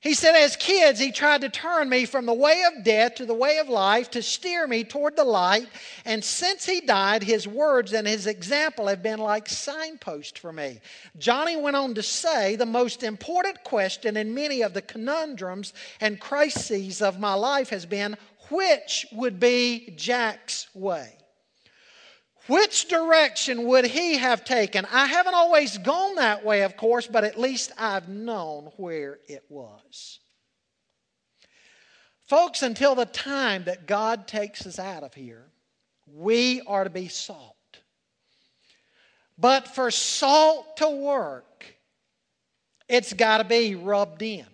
He 0.00 0.14
said, 0.14 0.34
as 0.34 0.56
kids, 0.56 0.98
he 0.98 1.12
tried 1.12 1.42
to 1.42 1.50
turn 1.50 1.90
me 1.90 2.06
from 2.06 2.24
the 2.24 2.32
way 2.32 2.64
of 2.64 2.84
death 2.84 3.16
to 3.16 3.26
the 3.26 3.34
way 3.34 3.58
of 3.58 3.68
life, 3.68 4.10
to 4.12 4.22
steer 4.22 4.66
me 4.66 4.82
toward 4.82 5.14
the 5.14 5.24
light. 5.24 5.68
And 6.06 6.24
since 6.24 6.64
he 6.64 6.80
died, 6.80 7.22
his 7.22 7.46
words 7.46 7.92
and 7.92 8.08
his 8.08 8.26
example 8.26 8.86
have 8.86 9.02
been 9.02 9.18
like 9.18 9.46
signposts 9.46 10.38
for 10.38 10.54
me. 10.54 10.80
Johnny 11.18 11.54
went 11.54 11.76
on 11.76 11.92
to 11.94 12.02
say, 12.02 12.56
the 12.56 12.64
most 12.64 13.02
important 13.02 13.62
question 13.62 14.16
in 14.16 14.32
many 14.32 14.62
of 14.62 14.72
the 14.72 14.80
conundrums 14.80 15.74
and 16.00 16.18
crises 16.18 17.02
of 17.02 17.20
my 17.20 17.34
life 17.34 17.68
has 17.68 17.84
been, 17.84 18.16
which 18.48 19.06
would 19.12 19.38
be 19.38 19.92
Jack's 19.96 20.66
way? 20.74 21.19
Which 22.46 22.88
direction 22.88 23.64
would 23.64 23.84
he 23.84 24.16
have 24.16 24.44
taken? 24.44 24.86
I 24.90 25.06
haven't 25.06 25.34
always 25.34 25.78
gone 25.78 26.16
that 26.16 26.44
way, 26.44 26.62
of 26.62 26.76
course, 26.76 27.06
but 27.06 27.24
at 27.24 27.38
least 27.38 27.72
I've 27.78 28.08
known 28.08 28.70
where 28.76 29.18
it 29.28 29.44
was. 29.48 30.20
Folks, 32.26 32.62
until 32.62 32.94
the 32.94 33.06
time 33.06 33.64
that 33.64 33.86
God 33.86 34.28
takes 34.28 34.66
us 34.66 34.78
out 34.78 35.02
of 35.02 35.14
here, 35.14 35.46
we 36.12 36.60
are 36.62 36.84
to 36.84 36.90
be 36.90 37.08
salt. 37.08 37.56
But 39.36 39.68
for 39.68 39.90
salt 39.90 40.76
to 40.76 40.88
work, 40.88 41.64
it's 42.88 43.12
got 43.12 43.38
to 43.38 43.44
be 43.44 43.74
rubbed 43.74 44.22
in. 44.22 44.46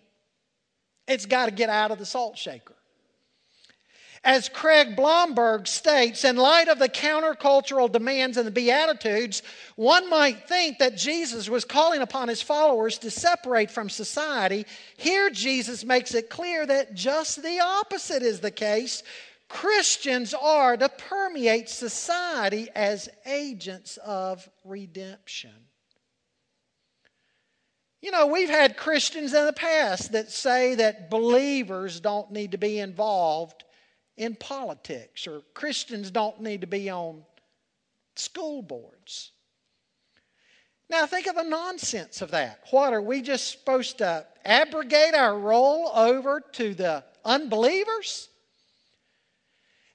It's 1.08 1.26
got 1.26 1.46
to 1.46 1.52
get 1.52 1.68
out 1.68 1.90
of 1.90 1.98
the 1.98 2.06
salt 2.06 2.38
shaker. 2.38 2.75
As 4.26 4.48
Craig 4.48 4.96
Blomberg 4.96 5.68
states, 5.68 6.24
in 6.24 6.34
light 6.34 6.66
of 6.66 6.80
the 6.80 6.88
countercultural 6.88 7.92
demands 7.92 8.36
and 8.36 8.44
the 8.44 8.50
Beatitudes, 8.50 9.40
one 9.76 10.10
might 10.10 10.48
think 10.48 10.78
that 10.78 10.96
Jesus 10.96 11.48
was 11.48 11.64
calling 11.64 12.02
upon 12.02 12.26
his 12.26 12.42
followers 12.42 12.98
to 12.98 13.10
separate 13.12 13.70
from 13.70 13.88
society. 13.88 14.66
Here, 14.96 15.30
Jesus 15.30 15.84
makes 15.84 16.12
it 16.12 16.28
clear 16.28 16.66
that 16.66 16.94
just 16.94 17.40
the 17.40 17.60
opposite 17.60 18.24
is 18.24 18.40
the 18.40 18.50
case. 18.50 19.04
Christians 19.48 20.34
are 20.34 20.76
to 20.76 20.88
permeate 20.88 21.68
society 21.68 22.68
as 22.74 23.08
agents 23.26 23.96
of 23.98 24.48
redemption. 24.64 25.54
You 28.02 28.10
know, 28.10 28.26
we've 28.26 28.50
had 28.50 28.76
Christians 28.76 29.34
in 29.34 29.46
the 29.46 29.52
past 29.52 30.10
that 30.12 30.32
say 30.32 30.74
that 30.74 31.10
believers 31.10 32.00
don't 32.00 32.32
need 32.32 32.50
to 32.50 32.58
be 32.58 32.80
involved 32.80 33.62
in 34.16 34.34
politics, 34.34 35.26
or 35.26 35.42
Christians 35.54 36.10
don't 36.10 36.40
need 36.40 36.62
to 36.62 36.66
be 36.66 36.90
on 36.90 37.22
school 38.14 38.62
boards. 38.62 39.32
Now, 40.88 41.06
think 41.06 41.26
of 41.26 41.34
the 41.34 41.42
nonsense 41.42 42.22
of 42.22 42.30
that. 42.30 42.60
What, 42.70 42.92
are 42.92 43.02
we 43.02 43.20
just 43.20 43.50
supposed 43.50 43.98
to 43.98 44.24
abrogate 44.44 45.14
our 45.14 45.38
role 45.38 45.90
over 45.94 46.40
to 46.52 46.74
the 46.74 47.04
unbelievers? 47.24 48.28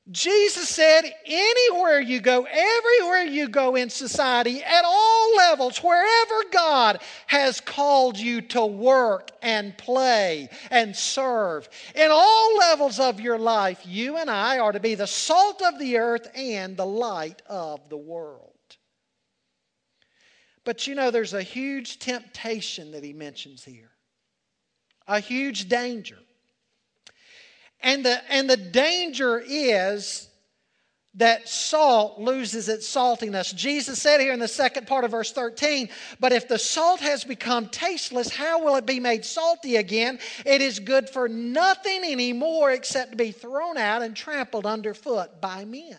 Jesus 0.10 0.68
said, 0.68 1.04
anywhere 1.26 2.02
you 2.02 2.22
go, 2.22 2.48
everywhere 2.50 3.24
you 3.24 3.48
go 3.48 3.76
in 3.76 3.90
society, 3.90 4.64
at 4.64 4.84
all 4.84 5.36
levels, 5.36 5.78
wherever 5.78 6.44
God 6.52 7.02
has 7.28 7.62
called 7.62 8.18
you 8.18 8.42
to 8.42 8.66
work 8.66 9.30
and 9.44 9.78
play 9.78 10.50
and 10.72 10.96
serve, 10.96 11.70
in 11.94 12.10
all 12.10 12.58
levels 12.58 13.00
of 13.00 13.20
your 13.20 13.38
life, 13.38 13.82
you 13.86 14.18
and 14.18 14.30
I 14.30 14.58
are 14.58 14.72
to 14.72 14.80
be 14.80 14.96
the 14.96 15.06
salt 15.06 15.62
of 15.62 15.78
the 15.78 15.98
earth 15.98 16.28
and 16.36 16.76
the 16.76 16.86
light 16.86 17.44
of 17.46 17.88
the 17.90 17.98
world. 17.98 18.50
But 20.64 20.88
you 20.88 20.96
know, 20.96 21.12
there's 21.12 21.36
a 21.36 21.44
huge 21.44 22.00
temptation 22.00 22.92
that 22.92 23.04
he 23.04 23.14
mentions 23.14 23.64
here, 23.64 23.92
a 25.08 25.20
huge 25.20 25.70
danger. 25.70 26.18
And 27.84 28.06
the, 28.06 28.22
and 28.32 28.50
the 28.50 28.58
danger 28.58 29.42
is 29.46 30.28
that 31.16 31.50
salt 31.50 32.20
loses 32.20 32.70
its 32.70 32.88
saltiness. 32.88 33.54
Jesus 33.54 34.02
said 34.02 34.22
here 34.22 34.32
in 34.32 34.40
the 34.40 34.48
second 34.48 34.88
part 34.88 35.04
of 35.04 35.12
verse 35.12 35.34
13, 35.34 35.90
But 36.20 36.32
if 36.32 36.48
the 36.48 36.58
salt 36.58 37.02
has 37.02 37.26
become 37.26 37.68
tasteless, 37.68 38.30
how 38.30 38.64
will 38.64 38.78
it 38.78 38.86
be 38.86 39.00
made 39.00 39.26
salty 39.26 39.76
again? 39.76 40.20
It 40.46 40.62
is 40.62 40.80
good 40.80 41.10
for 41.10 41.28
nothing 41.28 42.04
anymore 42.06 42.72
except 42.72 43.12
to 43.12 43.18
be 43.18 43.32
thrown 43.32 43.78
out 43.78 44.04
and 44.04 44.16
trampled 44.16 44.66
underfoot 44.66 45.42
by 45.42 45.66
men. 45.66 45.98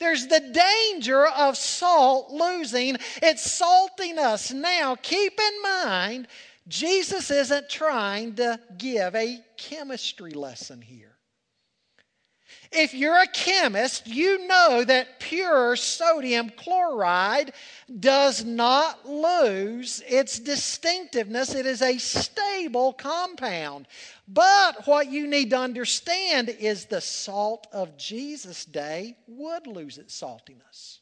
There's 0.00 0.26
the 0.26 0.40
danger 0.40 1.26
of 1.26 1.56
salt 1.56 2.30
losing 2.30 2.96
its 3.22 3.60
saltiness. 3.60 4.52
Now, 4.52 4.96
keep 4.96 5.38
in 5.38 5.62
mind, 5.62 6.28
Jesus 6.66 7.30
isn't 7.30 7.68
trying 7.68 8.34
to 8.36 8.60
give 8.76 9.14
a 9.14 9.40
chemistry 9.58 10.30
lesson 10.30 10.80
here. 10.80 11.18
If 12.72 12.94
you're 12.94 13.18
a 13.18 13.26
chemist, 13.26 14.06
you 14.06 14.46
know 14.46 14.84
that 14.84 15.20
pure 15.20 15.76
sodium 15.76 16.50
chloride 16.50 17.52
does 18.00 18.44
not 18.44 19.08
lose 19.08 20.02
its 20.06 20.38
distinctiveness. 20.38 21.54
It 21.54 21.66
is 21.66 21.82
a 21.82 21.98
stable 21.98 22.92
compound. 22.92 23.86
But 24.26 24.86
what 24.86 25.10
you 25.10 25.26
need 25.26 25.50
to 25.50 25.58
understand 25.58 26.48
is 26.48 26.86
the 26.86 27.00
salt 27.00 27.66
of 27.72 27.96
Jesus' 27.96 28.64
day 28.64 29.16
would 29.26 29.66
lose 29.66 29.98
its 29.98 30.18
saltiness. 30.18 30.98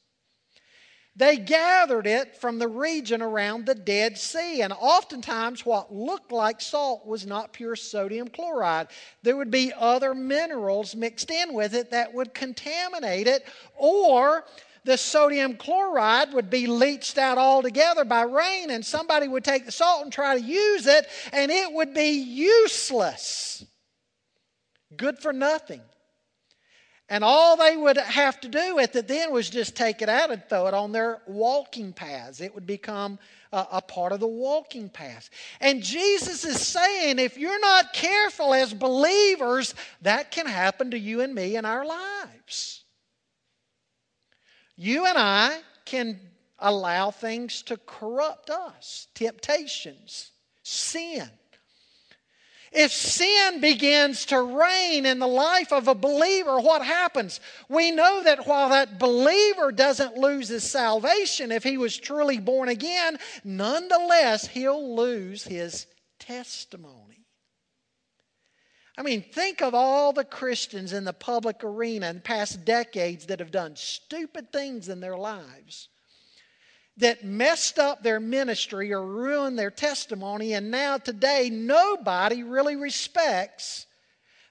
They 1.19 1.39
gathered 1.39 2.07
it 2.07 2.37
from 2.37 2.59
the 2.59 2.69
region 2.69 3.23
around 3.23 3.65
the 3.65 3.75
Dead 3.75 4.19
Sea, 4.19 4.61
and 4.61 4.71
oftentimes 4.71 5.65
what 5.65 5.93
looked 5.93 6.31
like 6.31 6.61
salt 6.61 7.07
was 7.07 7.25
not 7.25 7.55
pure 7.55 7.75
sodium 7.75 8.29
chloride. 8.29 8.89
There 9.23 9.37
would 9.37 9.51
be 9.51 9.73
other 9.75 10.15
minerals 10.15 10.95
mixed 10.95 11.31
in 11.31 11.55
with 11.55 11.75
it 11.75 11.91
that 11.93 12.13
would 12.13 12.35
contaminate 12.35 13.27
it, 13.29 13.47
or 13.77 14.45
the 14.85 14.99
sodium 14.99 15.57
chloride 15.57 16.35
would 16.35 16.51
be 16.51 16.67
leached 16.67 17.17
out 17.17 17.39
altogether 17.39 18.05
by 18.05 18.23
rain, 18.23 18.71
and 18.71 18.85
somebody 18.85 19.27
would 19.27 19.43
take 19.43 19.65
the 19.65 19.73
salt 19.73 20.03
and 20.03 20.13
try 20.13 20.39
to 20.39 20.45
use 20.45 20.87
it, 20.87 21.09
and 21.33 21.51
it 21.51 21.73
would 21.73 21.95
be 21.95 22.11
useless. 22.11 23.65
Good 24.95 25.19
for 25.19 25.33
nothing. 25.33 25.81
And 27.09 27.23
all 27.23 27.57
they 27.57 27.77
would 27.77 27.99
have 27.99 28.41
to 28.41 28.49
do 28.49 28.75
with 28.75 28.97
it 28.97 29.07
then 29.07 29.33
was 29.33 29.49
just 29.49 29.77
take 29.77 30.03
it 30.03 30.09
out 30.09 30.33
and 30.33 30.43
throw 30.49 30.67
it 30.67 30.75
on 30.75 30.91
their 30.91 31.23
walking 31.27 31.93
paths. 31.93 32.41
It 32.41 32.53
would 32.55 32.67
become 32.67 33.21
a, 33.53 33.67
a, 33.73 33.81
part 33.81 34.11
of 34.11 34.19
the 34.19 34.27
walking 34.27 34.89
path. 34.89 35.31
And 35.61 35.85
Jesus 35.85 36.45
is 36.45 36.67
saying 36.67 37.21
if 37.21 37.39
you're 37.39 37.61
not 37.61 37.93
careful 37.93 38.53
as 38.53 38.75
believers, 38.75 39.75
that 40.03 40.33
can 40.33 40.47
happen 40.47 40.91
to 40.91 40.99
you 40.99 41.21
and 41.21 41.33
me 41.33 41.55
in 41.55 41.65
our 41.65 41.87
lives. 41.87 42.83
You 44.75 45.07
and 45.07 45.17
I 45.17 45.61
can 45.85 46.19
allow 46.59 47.13
things 47.13 47.63
to 47.63 47.77
corrupt 47.77 48.51
us, 48.51 49.07
temptations, 49.15 50.33
sin. 50.65 51.29
If 52.79 52.93
sin 52.93 53.63
begins 53.63 54.27
to 54.27 54.43
reign 54.43 55.07
in 55.07 55.19
the 55.19 55.27
life 55.27 55.73
of 55.73 55.89
a 55.89 55.95
believer, 55.95 56.61
what 56.61 56.85
happens? 56.85 57.41
We 57.71 57.91
know 57.91 58.23
that 58.23 58.47
while 58.47 58.69
that 58.69 58.99
believer 58.99 59.73
doesn't 59.73 60.19
lose 60.19 60.49
his 60.49 60.71
salvation, 60.71 61.51
if 61.51 61.65
he 61.65 61.79
was 61.79 61.97
truly 61.97 62.39
born 62.39 62.69
again, 62.69 63.19
nonetheless, 63.43 64.47
he'll 64.47 64.95
lose 64.95 65.43
his 65.43 65.87
testimony. 66.19 67.25
I 68.99 69.03
mean, 69.03 69.23
think 69.23 69.63
of 69.63 69.75
all 69.75 70.13
the 70.13 70.25
Christians 70.25 70.93
in 70.93 71.05
the 71.05 71.15
public 71.15 71.65
arena 71.65 72.11
in 72.11 72.21
past 72.21 72.67
decades 72.67 73.25
that 73.27 73.41
have 73.41 73.51
done 73.51 73.75
stupid 73.77 74.53
things 74.53 74.91
in 74.91 75.01
their 75.01 75.17
lives 75.17 75.89
that 76.99 77.25
messed 77.25 77.79
up 77.79 78.03
their 78.03 78.21
ministry 78.21 78.93
or 78.93 79.05
ruined 79.05 79.59
their 79.59 79.71
testimony, 79.71 80.55
and 80.55 80.71
now 80.71 80.97
today 80.97 81.51
nobody 81.51 82.43
really 82.43 82.77
respects 82.77 83.87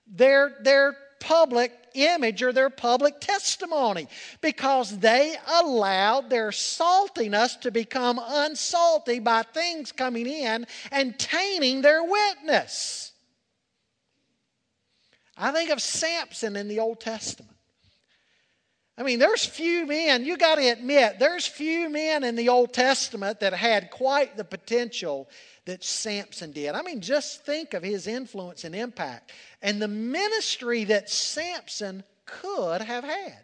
their, 0.08 0.56
their 0.62 0.96
public 1.20 1.72
image 1.96 2.44
or 2.44 2.52
their 2.52 2.70
public 2.70 3.20
testimony 3.20 4.08
because 4.42 5.00
they 5.00 5.36
allowed 5.48 6.30
their 6.30 6.50
saltiness 6.50 7.60
to 7.62 7.72
become 7.72 8.20
unsalty 8.20 9.24
by 9.24 9.42
things 9.42 9.92
coming 9.92 10.28
in 10.28 10.68
and 10.92 11.18
tainting 11.18 11.82
their 11.82 12.04
witness. 12.04 13.12
I 15.38 15.52
think 15.52 15.72
of 15.72 15.82
Samson 15.82 16.56
in 16.56 16.68
the 16.68 16.80
Old 16.80 17.00
Testament. 17.00 17.55
I 18.98 19.04
mean, 19.04 19.20
there's 19.20 19.44
few 19.44 19.86
men, 19.86 20.24
you 20.24 20.38
got 20.38 20.56
to 20.56 20.70
admit, 20.70 21.20
there's 21.20 21.46
few 21.46 21.90
men 21.90 22.24
in 22.24 22.38
the 22.38 22.48
Old 22.48 22.74
Testament 22.74 23.42
that 23.42 23.54
had 23.54 23.92
quite 23.92 24.38
the 24.38 24.46
potential 24.46 25.30
that 25.66 25.84
Samson 25.84 26.54
did. 26.54 26.76
I 26.76 26.82
mean, 26.82 27.02
just 27.02 27.46
think 27.46 27.74
of 27.74 27.84
his 27.84 28.08
influence 28.08 28.64
and 28.64 28.74
impact 28.74 29.34
and 29.62 29.82
the 29.82 29.90
ministry 29.90 30.86
that 30.86 31.10
Samson 31.10 32.04
could 32.26 32.82
have 32.82 33.04
had. 33.04 33.40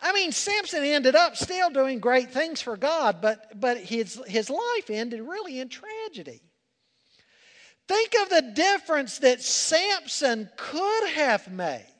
I 0.00 0.12
mean, 0.12 0.30
Samson 0.30 0.84
ended 0.84 1.16
up 1.16 1.36
still 1.36 1.70
doing 1.70 1.98
great 1.98 2.30
things 2.30 2.60
for 2.60 2.76
God, 2.76 3.20
but, 3.20 3.60
but 3.60 3.78
his, 3.78 4.20
his 4.26 4.50
life 4.50 4.88
ended 4.88 5.20
really 5.20 5.58
in 5.58 5.68
tragedy. 5.68 6.42
Think 7.88 8.14
of 8.22 8.28
the 8.28 8.52
difference 8.54 9.18
that 9.18 9.42
Samson 9.42 10.48
could 10.56 11.08
have 11.10 11.50
made 11.50 11.91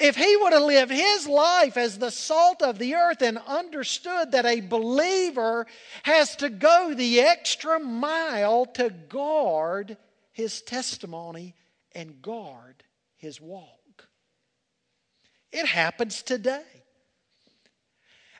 if 0.00 0.16
he 0.16 0.36
would 0.36 0.52
have 0.52 0.62
lived 0.62 0.90
his 0.90 1.26
life 1.26 1.76
as 1.76 1.98
the 1.98 2.10
salt 2.10 2.62
of 2.62 2.78
the 2.78 2.94
earth 2.94 3.20
and 3.20 3.38
understood 3.46 4.32
that 4.32 4.46
a 4.46 4.60
believer 4.60 5.66
has 6.04 6.34
to 6.36 6.48
go 6.48 6.94
the 6.94 7.20
extra 7.20 7.78
mile 7.78 8.64
to 8.64 8.90
guard 8.90 9.98
his 10.32 10.62
testimony 10.62 11.54
and 11.94 12.22
guard 12.22 12.82
his 13.16 13.40
walk, 13.40 14.08
it 15.52 15.66
happens 15.66 16.22
today. 16.22 16.79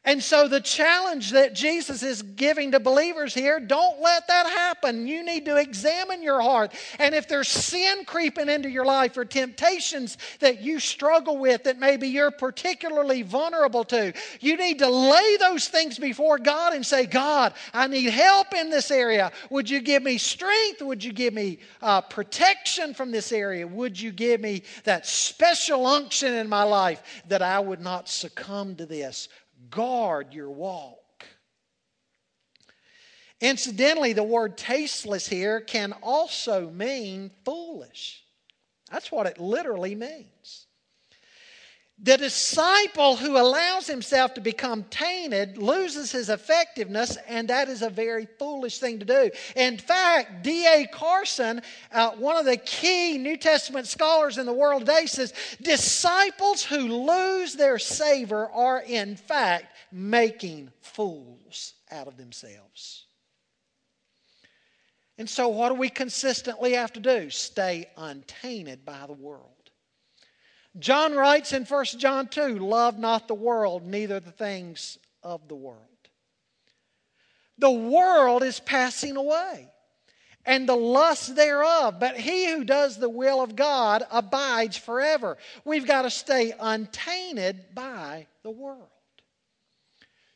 And 0.03 0.23
so, 0.23 0.49
the 0.49 0.63
challenge 0.63 1.33
that 1.33 1.55
Jesus 1.55 2.03
is 2.03 2.23
giving 2.23 2.73
to 2.73 2.81
believers 2.81 3.35
here 3.35 3.61
don't 3.61 4.01
let 4.01 4.27
that 4.29 4.47
happen. 4.47 5.07
You 5.07 5.23
need 5.23 5.45
to 5.45 5.57
examine 5.57 6.23
your 6.23 6.41
heart. 6.41 6.73
And 6.99 7.15
if 7.15 7.29
there's 7.29 7.49
sin 7.49 8.07
creeping 8.07 8.49
into 8.49 8.71
your 8.71 8.87
life 8.87 9.19
or 9.19 9.27
temptations 9.27 10.17
that 10.39 10.63
you 10.63 10.81
struggle 10.81 11.37
with 11.37 11.65
that 11.65 11.79
maybe 11.79 12.09
you're 12.09 12.31
particularly 12.31 13.21
vulnerable 13.21 13.85
to, 13.85 14.15
you 14.41 14.57
need 14.57 14.79
to 14.79 14.89
lay 14.89 15.37
those 15.37 15.69
things 15.69 15.99
before 15.99 16.39
God 16.39 16.73
and 16.73 16.85
say, 16.85 17.05
God, 17.05 17.53
I 17.75 17.87
need 17.87 18.09
help 18.09 18.55
in 18.55 18.71
this 18.71 18.91
area. 18.91 19.31
Would 19.51 19.69
you 19.69 19.83
give 19.83 20.03
me 20.03 20.17
strength? 20.17 20.81
Would 20.81 21.05
you 21.05 21.13
give 21.13 21.35
me 21.35 21.59
uh, 21.83 22.01
protection 22.01 22.95
from 22.95 23.11
this 23.11 23.33
area? 23.33 23.67
Would 23.67 24.01
you 24.01 24.13
give 24.13 24.41
me 24.41 24.63
that 24.85 25.07
special 25.07 25.87
unction 25.87 26.33
in 26.33 26.49
my 26.49 26.63
life 26.63 27.03
that 27.29 27.43
I 27.43 27.61
would 27.61 27.83
not 27.83 28.09
succumb 28.09 28.77
to 28.77 28.87
this? 28.87 29.29
Guard 29.71 30.35
your 30.35 30.51
walk. 30.51 30.97
Incidentally, 33.41 34.13
the 34.13 34.23
word 34.23 34.59
tasteless 34.59 35.27
here 35.27 35.61
can 35.61 35.93
also 36.03 36.69
mean 36.71 37.31
foolish. 37.45 38.25
That's 38.91 39.11
what 39.11 39.27
it 39.27 39.39
literally 39.39 39.95
means. 39.95 40.67
The 42.03 42.17
disciple 42.17 43.17
who 43.17 43.37
allows 43.37 43.87
himself 43.87 44.33
to 44.35 44.41
become 44.41 44.85
tainted 44.85 45.59
loses 45.59 46.11
his 46.11 46.31
effectiveness, 46.31 47.19
and 47.29 47.49
that 47.49 47.69
is 47.69 47.83
a 47.83 47.91
very 47.91 48.27
foolish 48.39 48.79
thing 48.79 49.01
to 49.01 49.05
do. 49.05 49.31
In 49.55 49.77
fact, 49.77 50.43
D.A. 50.43 50.87
Carson, 50.87 51.61
uh, 51.93 52.13
one 52.13 52.39
of 52.39 52.47
the 52.47 52.57
key 52.57 53.19
New 53.19 53.37
Testament 53.37 53.87
scholars 53.87 54.39
in 54.39 54.47
the 54.47 54.53
world 54.53 54.87
today, 54.87 55.05
says 55.05 55.35
disciples 55.61 56.65
who 56.65 57.07
lose 57.07 57.55
their 57.55 57.79
savor 57.79 58.51
are, 58.51 58.81
in 58.81 59.15
fact, 59.15 59.67
making 59.93 60.73
fools 60.81 61.75
out 61.91 62.09
of 62.09 62.17
themselves. 62.17 63.05
And 65.19 65.29
so, 65.29 65.49
what 65.49 65.69
do 65.69 65.75
we 65.75 65.91
consistently 65.91 66.73
have 66.73 66.95
to 66.95 67.01
do? 67.01 67.29
Stay 67.29 67.91
untainted 67.99 68.87
by 68.87 69.05
the 69.07 69.13
world. 69.13 69.60
John 70.79 71.15
writes 71.15 71.53
in 71.53 71.65
1 71.65 71.85
John 71.99 72.29
2 72.29 72.59
Love 72.59 72.99
not 72.99 73.29
the 73.29 73.35
world, 73.35 73.85
neither 73.85 74.21
the 74.21 74.31
things 74.31 74.99
of 75.23 75.49
the 75.49 75.57
world. 75.57 75.87
The 77.59 77.71
world 77.71 78.43
is 78.43 78.61
passing 78.61 79.17
away, 79.17 79.69
and 80.47 80.69
the 80.69 80.77
lust 80.77 81.37
thereof, 81.37 82.01
but 82.01 82.17
he 82.17 82.51
who 82.51 82.65
does 82.65 82.97
the 82.97 83.11
will 83.11 83.43
of 83.43 83.57
God 83.57 84.05
abides 84.11 84.77
forever. 84.77 85.37
We've 85.65 85.87
got 85.87 86.03
to 86.03 86.11
stay 86.11 86.55
untainted 86.59 87.75
by 87.75 88.29
the 88.43 88.51
world 88.51 88.89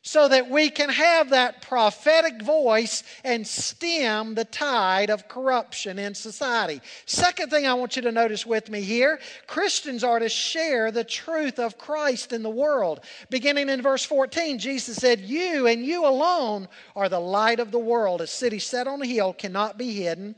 so 0.05 0.27
that 0.27 0.51
we 0.51 0.69
can 0.69 0.89
have 0.89 1.31
that 1.31 1.63
prophetic 1.63 2.39
voice 2.43 3.01
and 3.23 3.45
stem 3.45 4.35
the 4.35 4.45
tide 4.45 5.09
of 5.09 5.27
corruption 5.27 5.97
in 5.97 6.13
society. 6.13 6.79
Second 7.07 7.49
thing 7.49 7.65
I 7.65 7.73
want 7.73 7.95
you 7.95 8.03
to 8.03 8.11
notice 8.11 8.45
with 8.45 8.69
me 8.69 8.81
here 8.81 9.19
Christians 9.47 10.03
are 10.03 10.19
to 10.19 10.29
share 10.29 10.91
the 10.91 11.03
truth 11.03 11.57
of 11.57 11.79
Christ 11.79 12.33
in 12.33 12.43
the 12.43 12.51
world. 12.51 12.99
Beginning 13.31 13.67
in 13.67 13.81
verse 13.81 14.05
14, 14.05 14.59
Jesus 14.59 14.97
said, 14.97 15.21
You 15.21 15.65
and 15.65 15.83
you 15.83 16.05
alone 16.05 16.67
are 16.95 17.09
the 17.09 17.19
light 17.19 17.59
of 17.59 17.71
the 17.71 17.79
world. 17.79 18.21
A 18.21 18.27
city 18.27 18.59
set 18.59 18.87
on 18.87 19.01
a 19.01 19.07
hill 19.07 19.33
cannot 19.33 19.75
be 19.75 19.91
hidden. 19.91 20.35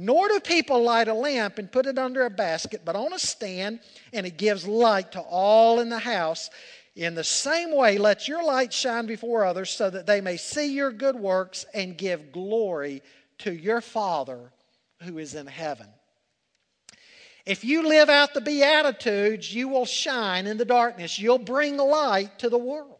Nor 0.00 0.28
do 0.28 0.38
people 0.38 0.84
light 0.84 1.08
a 1.08 1.12
lamp 1.12 1.58
and 1.58 1.72
put 1.72 1.86
it 1.86 1.98
under 1.98 2.24
a 2.24 2.30
basket, 2.30 2.82
but 2.84 2.94
on 2.94 3.12
a 3.12 3.18
stand, 3.18 3.80
and 4.12 4.26
it 4.26 4.36
gives 4.36 4.64
light 4.64 5.10
to 5.10 5.20
all 5.20 5.80
in 5.80 5.88
the 5.88 5.98
house. 5.98 6.50
In 6.98 7.14
the 7.14 7.22
same 7.22 7.70
way, 7.70 7.96
let 7.96 8.26
your 8.26 8.42
light 8.42 8.72
shine 8.72 9.06
before 9.06 9.44
others 9.44 9.70
so 9.70 9.88
that 9.88 10.04
they 10.04 10.20
may 10.20 10.36
see 10.36 10.74
your 10.74 10.90
good 10.90 11.14
works 11.14 11.64
and 11.72 11.96
give 11.96 12.32
glory 12.32 13.04
to 13.38 13.54
your 13.54 13.80
Father 13.80 14.50
who 15.02 15.18
is 15.18 15.36
in 15.36 15.46
heaven. 15.46 15.86
If 17.46 17.62
you 17.62 17.86
live 17.86 18.08
out 18.08 18.34
the 18.34 18.40
Beatitudes, 18.40 19.54
you 19.54 19.68
will 19.68 19.84
shine 19.84 20.48
in 20.48 20.56
the 20.56 20.64
darkness. 20.64 21.20
You'll 21.20 21.38
bring 21.38 21.76
light 21.76 22.40
to 22.40 22.48
the 22.48 22.58
world. 22.58 22.98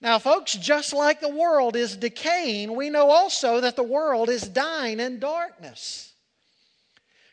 Now, 0.00 0.18
folks, 0.18 0.54
just 0.54 0.94
like 0.94 1.20
the 1.20 1.28
world 1.28 1.76
is 1.76 1.98
decaying, 1.98 2.74
we 2.74 2.88
know 2.88 3.10
also 3.10 3.60
that 3.60 3.76
the 3.76 3.82
world 3.82 4.30
is 4.30 4.48
dying 4.48 5.00
in 5.00 5.18
darkness. 5.18 6.14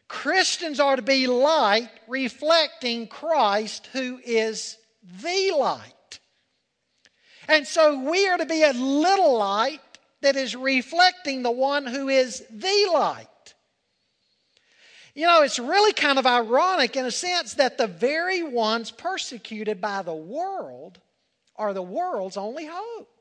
Christians 0.10 0.82
are 0.82 0.98
to 0.98 1.02
be 1.02 1.26
light 1.26 1.90
reflecting 2.10 3.08
Christ 3.08 3.88
who 3.94 4.20
is 4.22 4.78
the 5.22 5.56
light. 5.58 6.20
And 7.48 7.68
so 7.68 8.10
we 8.10 8.28
are 8.28 8.38
to 8.38 8.46
be 8.46 8.64
a 8.64 8.74
little 8.74 9.38
light 9.38 9.82
that 10.22 10.36
is 10.36 10.56
reflecting 10.56 11.44
the 11.44 11.52
one 11.52 11.86
who 11.86 12.10
is 12.10 12.44
the 12.50 12.90
light. 12.94 13.28
You 15.14 15.28
know, 15.28 15.44
it's 15.44 15.60
really 15.60 15.94
kind 15.94 16.20
of 16.20 16.26
ironic 16.26 16.96
in 16.96 17.06
a 17.06 17.12
sense 17.12 17.54
that 17.54 17.78
the 17.78 17.88
very 17.88 18.44
ones 18.44 18.92
persecuted 18.92 19.80
by 19.80 20.02
the 20.02 20.14
world 20.14 21.00
are 21.56 21.74
the 21.74 21.82
world's 21.82 22.36
only 22.36 22.66
hope. 22.70 23.15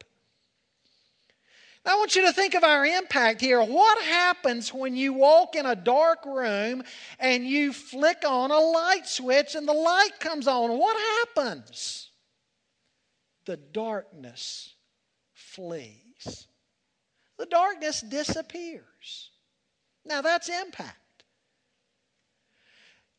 I 1.86 1.96
want 1.96 2.16
you 2.16 2.22
to 2.22 2.32
think 2.32 2.54
of 2.54 2.64
our 2.64 2.86
impact 2.86 3.42
here. 3.42 3.62
What 3.62 4.02
happens 4.02 4.72
when 4.72 4.96
you 4.96 5.12
walk 5.12 5.54
in 5.54 5.66
a 5.66 5.76
dark 5.76 6.24
room 6.24 6.82
and 7.18 7.46
you 7.46 7.74
flick 7.74 8.24
on 8.26 8.50
a 8.50 8.58
light 8.58 9.06
switch 9.06 9.54
and 9.54 9.68
the 9.68 9.74
light 9.74 10.18
comes 10.18 10.48
on? 10.48 10.78
What 10.78 10.96
happens? 10.96 12.10
The 13.44 13.58
darkness 13.58 14.74
flees, 15.34 16.46
the 17.36 17.46
darkness 17.46 18.00
disappears. 18.00 19.30
Now 20.06 20.22
that's 20.22 20.48
impact. 20.48 21.03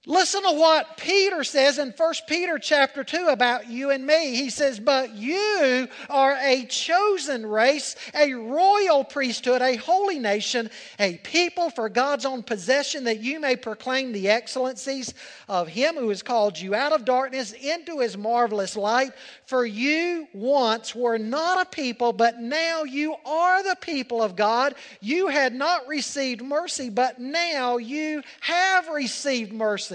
Listen 0.08 0.44
to 0.44 0.52
what 0.52 0.98
Peter 0.98 1.44
says 1.44 1.80
in 1.80 1.92
1 1.98 2.14
Peter 2.28 2.60
chapter 2.60 3.04
2 3.04 3.28
about 3.28 3.68
you 3.70 3.90
and 3.90 4.06
me. 4.06 4.36
He 4.36 4.52
says, 4.52 4.80
But 4.80 5.16
you 5.16 5.88
are 6.12 6.38
a 6.44 6.66
chosen 6.66 7.44
race, 7.44 7.96
a 8.14 8.34
royal 8.34 9.04
priesthood, 9.04 9.64
a 9.64 9.78
holy 9.78 10.20
nation, 10.20 10.70
a 11.00 11.18
people 11.18 11.72
for 11.72 11.90
God's 11.90 12.24
own 12.24 12.44
possession, 12.44 13.06
that 13.06 13.20
you 13.20 13.40
may 13.40 13.56
proclaim 13.56 14.12
the 14.12 14.30
excellencies 14.30 15.16
of 15.50 15.70
Him 15.70 15.96
who 15.96 16.10
has 16.10 16.22
called 16.22 16.60
you 16.60 16.76
out 16.76 16.92
of 16.92 17.04
darkness 17.04 17.54
into 17.54 18.00
His 18.00 18.16
marvelous 18.16 18.76
light. 18.76 19.12
For 19.48 19.66
you 19.66 20.28
once 20.34 20.94
were 20.94 21.18
not 21.18 21.66
a 21.66 21.70
people, 21.70 22.14
but 22.14 22.40
now 22.40 22.84
you 22.84 23.16
are 23.26 23.64
the 23.64 23.78
people 23.82 24.22
of 24.22 24.36
God. 24.36 24.76
You 25.02 25.30
had 25.30 25.56
not 25.56 25.88
received 25.88 26.44
mercy, 26.44 26.92
but 26.92 27.20
now 27.20 27.78
you 27.78 28.22
have 28.42 28.88
received 28.90 29.52
mercy. 29.52 29.95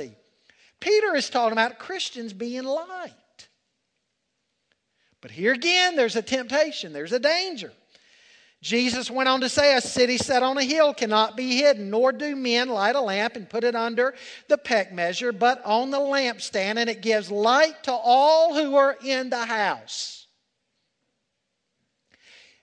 Peter 0.81 1.15
is 1.15 1.31
talking 1.31 1.53
about 1.53 1.79
Christians 1.79 2.33
being 2.33 2.65
light. 2.65 3.15
But 5.21 5.31
here 5.31 5.53
again, 5.53 5.97
there's 5.97 6.17
a 6.17 6.23
temptation, 6.23 6.93
there's 6.93 7.13
a 7.13 7.19
danger. 7.19 7.73
Jesus 8.63 9.11
went 9.11 9.29
on 9.29 9.41
to 9.41 9.49
say, 9.49 9.75
A 9.75 9.81
city 9.81 10.19
set 10.19 10.43
on 10.43 10.59
a 10.59 10.63
hill 10.63 10.93
cannot 10.93 11.37
be 11.37 11.57
hidden, 11.57 11.89
nor 11.89 12.13
do 12.13 12.37
men 12.37 12.69
light 12.69 12.95
a 12.95 13.01
lamp 13.01 13.37
and 13.37 13.49
put 13.49 13.65
it 13.65 13.75
under 13.75 14.15
the 14.49 14.59
peck 14.59 14.93
measure, 14.93 15.33
but 15.33 15.65
on 15.65 15.91
the 15.91 15.99
lampstand, 15.99 16.77
and 16.77 16.91
it 16.91 17.01
gives 17.01 17.31
light 17.31 17.83
to 17.85 17.93
all 17.93 18.55
who 18.55 18.77
are 18.77 18.97
in 19.03 19.31
the 19.31 19.47
house. 19.47 20.27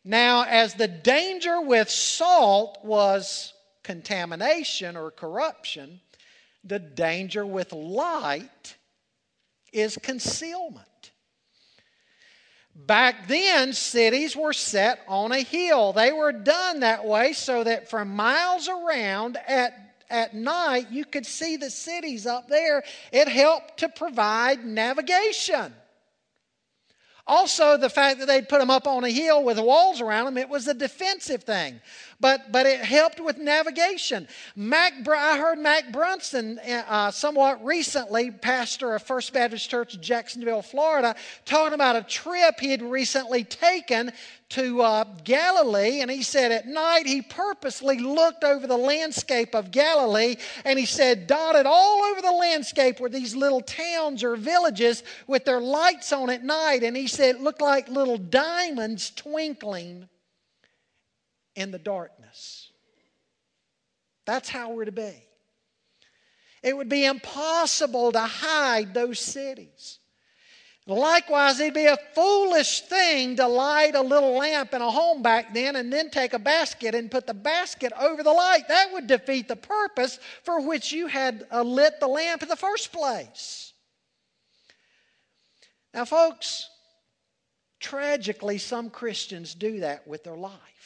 Now, 0.04 0.46
as 0.46 0.76
the 0.76 0.88
danger 0.88 1.60
with 1.60 1.90
salt 1.90 2.78
was 2.84 3.54
contamination 3.84 4.96
or 4.96 5.10
corruption, 5.10 6.00
the 6.68 6.80
danger 6.80 7.46
with 7.46 7.74
light 7.74 8.76
is 9.72 9.98
concealment. 10.02 11.12
Back 12.76 13.28
then, 13.28 13.74
cities 13.74 14.36
were 14.36 14.54
set 14.54 15.00
on 15.08 15.32
a 15.32 15.40
hill. 15.40 15.94
They 15.94 16.12
were 16.12 16.32
done 16.32 16.82
that 16.82 17.06
way 17.06 17.34
so 17.34 17.64
that 17.64 17.90
for 17.90 18.06
miles 18.06 18.70
around 18.70 19.38
at, 19.48 19.96
at 20.12 20.36
night 20.36 20.92
you 20.92 21.04
could 21.04 21.26
see 21.26 21.58
the 21.58 21.72
cities 21.72 22.28
up 22.28 22.48
there. 22.48 22.84
It 23.12 23.28
helped 23.28 23.80
to 23.80 23.90
provide 23.90 24.64
navigation. 24.64 25.74
Also, 27.26 27.76
the 27.76 27.90
fact 27.90 28.20
that 28.20 28.28
they'd 28.28 28.48
put 28.48 28.60
them 28.60 28.70
up 28.70 28.88
on 28.88 29.04
a 29.04 29.10
hill 29.10 29.44
with 29.44 29.60
walls 29.60 30.00
around 30.00 30.26
them, 30.26 30.38
it 30.38 30.48
was 30.48 30.68
a 30.68 30.74
defensive 30.74 31.44
thing. 31.44 31.82
But, 32.20 32.52
but 32.52 32.66
it 32.66 32.80
helped 32.80 33.20
with 33.20 33.38
navigation. 33.38 34.28
Mac, 34.56 35.08
I 35.08 35.38
heard 35.38 35.60
Mac 35.60 35.92
Brunson 35.92 36.58
uh, 36.60 37.12
somewhat 37.12 37.64
recently, 37.64 38.32
pastor 38.32 38.96
of 38.96 39.04
First 39.04 39.34
Baptist 39.34 39.70
Church, 39.70 39.94
in 39.94 40.02
Jacksonville, 40.02 40.64
Florida, 40.64 41.16
talking 41.46 41.76
about 41.76 41.96
a 41.96 42.02
trip 42.02 42.60
he 42.60 42.72
had 42.72 42.82
recently 42.82 43.44
taken 43.44 44.12
to 44.50 44.82
uh, 44.82 45.04
Galilee, 45.26 46.02
and 46.02 46.10
he 46.10 46.24
said 46.24 46.52
at 46.52 46.66
night 46.66 47.06
he 47.06 47.22
purposely 47.22 48.00
looked 48.00 48.44
over 48.44 48.66
the 48.66 48.78
landscape 48.78 49.54
of 49.54 49.70
Galilee, 49.70 50.38
and 50.66 50.80
he 50.80 50.86
said, 50.86 51.28
dotted 51.28 51.68
all 51.68 52.04
over 52.04 52.22
the 52.22 52.32
landscape 52.32 53.00
were 53.00 53.10
these 53.10 53.36
little 53.36 53.62
towns 53.62 54.24
or 54.24 54.36
villages 54.36 55.04
with 55.28 55.46
their 55.46 55.62
lights 55.62 56.12
on 56.12 56.32
at 56.32 56.44
night, 56.44 56.82
and 56.82 56.98
he 56.98 57.06
said 57.06 57.36
it 57.36 57.42
looked 57.42 57.62
like 57.62 57.90
little 57.90 58.18
diamonds 58.18 59.12
twinkling 59.12 60.08
in 61.58 61.72
the 61.72 61.80
darkness. 61.80 62.72
That's 64.26 64.48
how 64.48 64.72
we're 64.72 64.86
to 64.86 64.92
be. 64.92 65.24
It 66.62 66.78
would 66.78 66.88
be 66.88 67.06
impossible 67.06 68.12
to 68.12 68.22
hide 68.22 68.94
those 68.94 69.20
cities. 69.20 70.00
Likewise, 70.86 71.60
it'd 71.60 71.74
be 71.74 71.86
a 71.86 71.98
foolish 72.14 72.82
thing 72.82 73.36
to 73.38 73.48
light 73.48 73.96
a 73.96 74.02
little 74.02 74.38
lamp 74.38 74.74
in 74.74 74.82
a 74.82 74.90
home 74.90 75.22
back 75.22 75.54
then 75.54 75.76
and 75.76 75.92
then 75.92 76.10
take 76.12 76.34
a 76.34 76.40
basket 76.40 76.96
and 76.96 77.12
put 77.12 77.28
the 77.28 77.34
basket 77.34 77.92
over 78.00 78.24
the 78.24 78.32
light. 78.32 78.68
That 78.70 78.94
would 78.94 79.08
defeat 79.08 79.48
the 79.48 79.56
purpose 79.56 80.20
for 80.44 80.62
which 80.62 80.94
you 80.94 81.08
had 81.08 81.46
uh, 81.52 81.64
lit 81.64 82.00
the 82.00 82.08
lamp 82.08 82.44
in 82.44 82.50
the 82.50 82.56
first 82.56 82.94
place. 82.94 83.74
Now, 85.94 86.06
folks, 86.06 86.70
tragically, 87.80 88.60
some 88.60 88.90
Christians 88.90 89.56
do 89.56 89.82
that 89.82 90.08
with 90.08 90.24
their 90.24 90.38
life. 90.38 90.77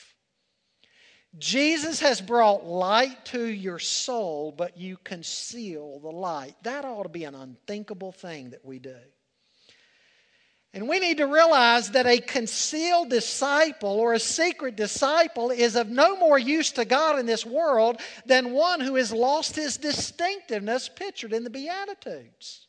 Jesus 1.38 2.02
has 2.02 2.20
brought 2.20 2.66
light 2.66 3.26
to 3.26 3.46
your 3.46 3.80
soul, 3.80 4.54
but 4.56 4.78
you 4.78 4.98
conceal 5.04 6.00
the 6.00 6.10
light. 6.10 6.56
That 6.64 6.84
ought 6.84 7.04
to 7.04 7.10
be 7.10 7.24
an 7.24 7.36
unthinkable 7.36 8.12
thing 8.12 8.50
that 8.50 8.66
we 8.66 8.80
do. 8.80 8.98
And 10.74 10.88
we 10.88 11.00
need 11.00 11.18
to 11.18 11.28
realize 11.28 11.92
that 11.92 12.08
a 12.08 12.20
concealed 12.20 13.10
disciple 13.10 14.00
or 14.00 14.14
a 14.14 14.20
secret 14.20 14.78
disciple 14.78 15.52
is 15.52 15.76
of 15.76 15.90
no 15.90 16.16
more 16.16 16.40
use 16.40 16.72
to 16.74 16.86
God 16.86 17.20
in 17.20 17.26
this 17.26 17.46
world 17.46 18.00
than 18.26 18.54
one 18.54 18.80
who 18.80 18.96
has 18.96 19.12
lost 19.12 19.56
his 19.56 19.76
distinctiveness 19.78 20.88
pictured 20.88 21.34
in 21.34 21.44
the 21.44 21.50
Beatitudes. 21.50 22.68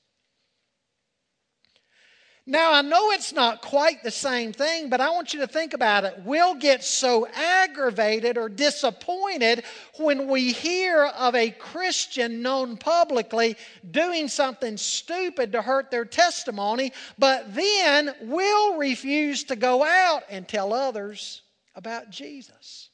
Now, 2.45 2.73
I 2.73 2.83
know 2.83 3.13
it's 3.13 3.33
not 3.33 3.63
quite 3.63 4.03
the 4.03 4.11
same 4.11 4.53
thing, 4.53 4.89
but 4.89 5.01
I 5.01 5.11
want 5.11 5.33
you 5.33 5.41
to 5.41 5.47
think 5.47 5.75
about 5.75 6.05
it. 6.05 6.23
We'll 6.25 6.57
get 6.57 6.83
so 6.83 7.29
aggravated 7.29 8.37
or 8.37 8.49
disappointed 8.49 9.63
when 9.99 10.27
we 10.27 10.53
hear 10.53 11.05
of 11.05 11.37
a 11.37 11.51
Christian 11.51 12.43
known 12.43 12.77
publicly 12.79 13.57
doing 13.89 14.27
something 14.27 14.77
stupid 14.77 15.53
to 15.53 15.63
hurt 15.63 15.93
their 15.93 16.05
testimony, 16.05 16.93
but 17.17 17.55
then 17.55 18.13
we'll 18.23 18.77
refuse 18.77 19.45
to 19.45 19.55
go 19.55 19.85
out 19.85 20.25
and 20.29 20.49
tell 20.49 20.73
others 20.73 21.43
about 21.77 22.11
Jesus. 22.11 22.91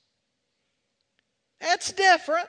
That's 1.58 1.90
different. 1.92 2.48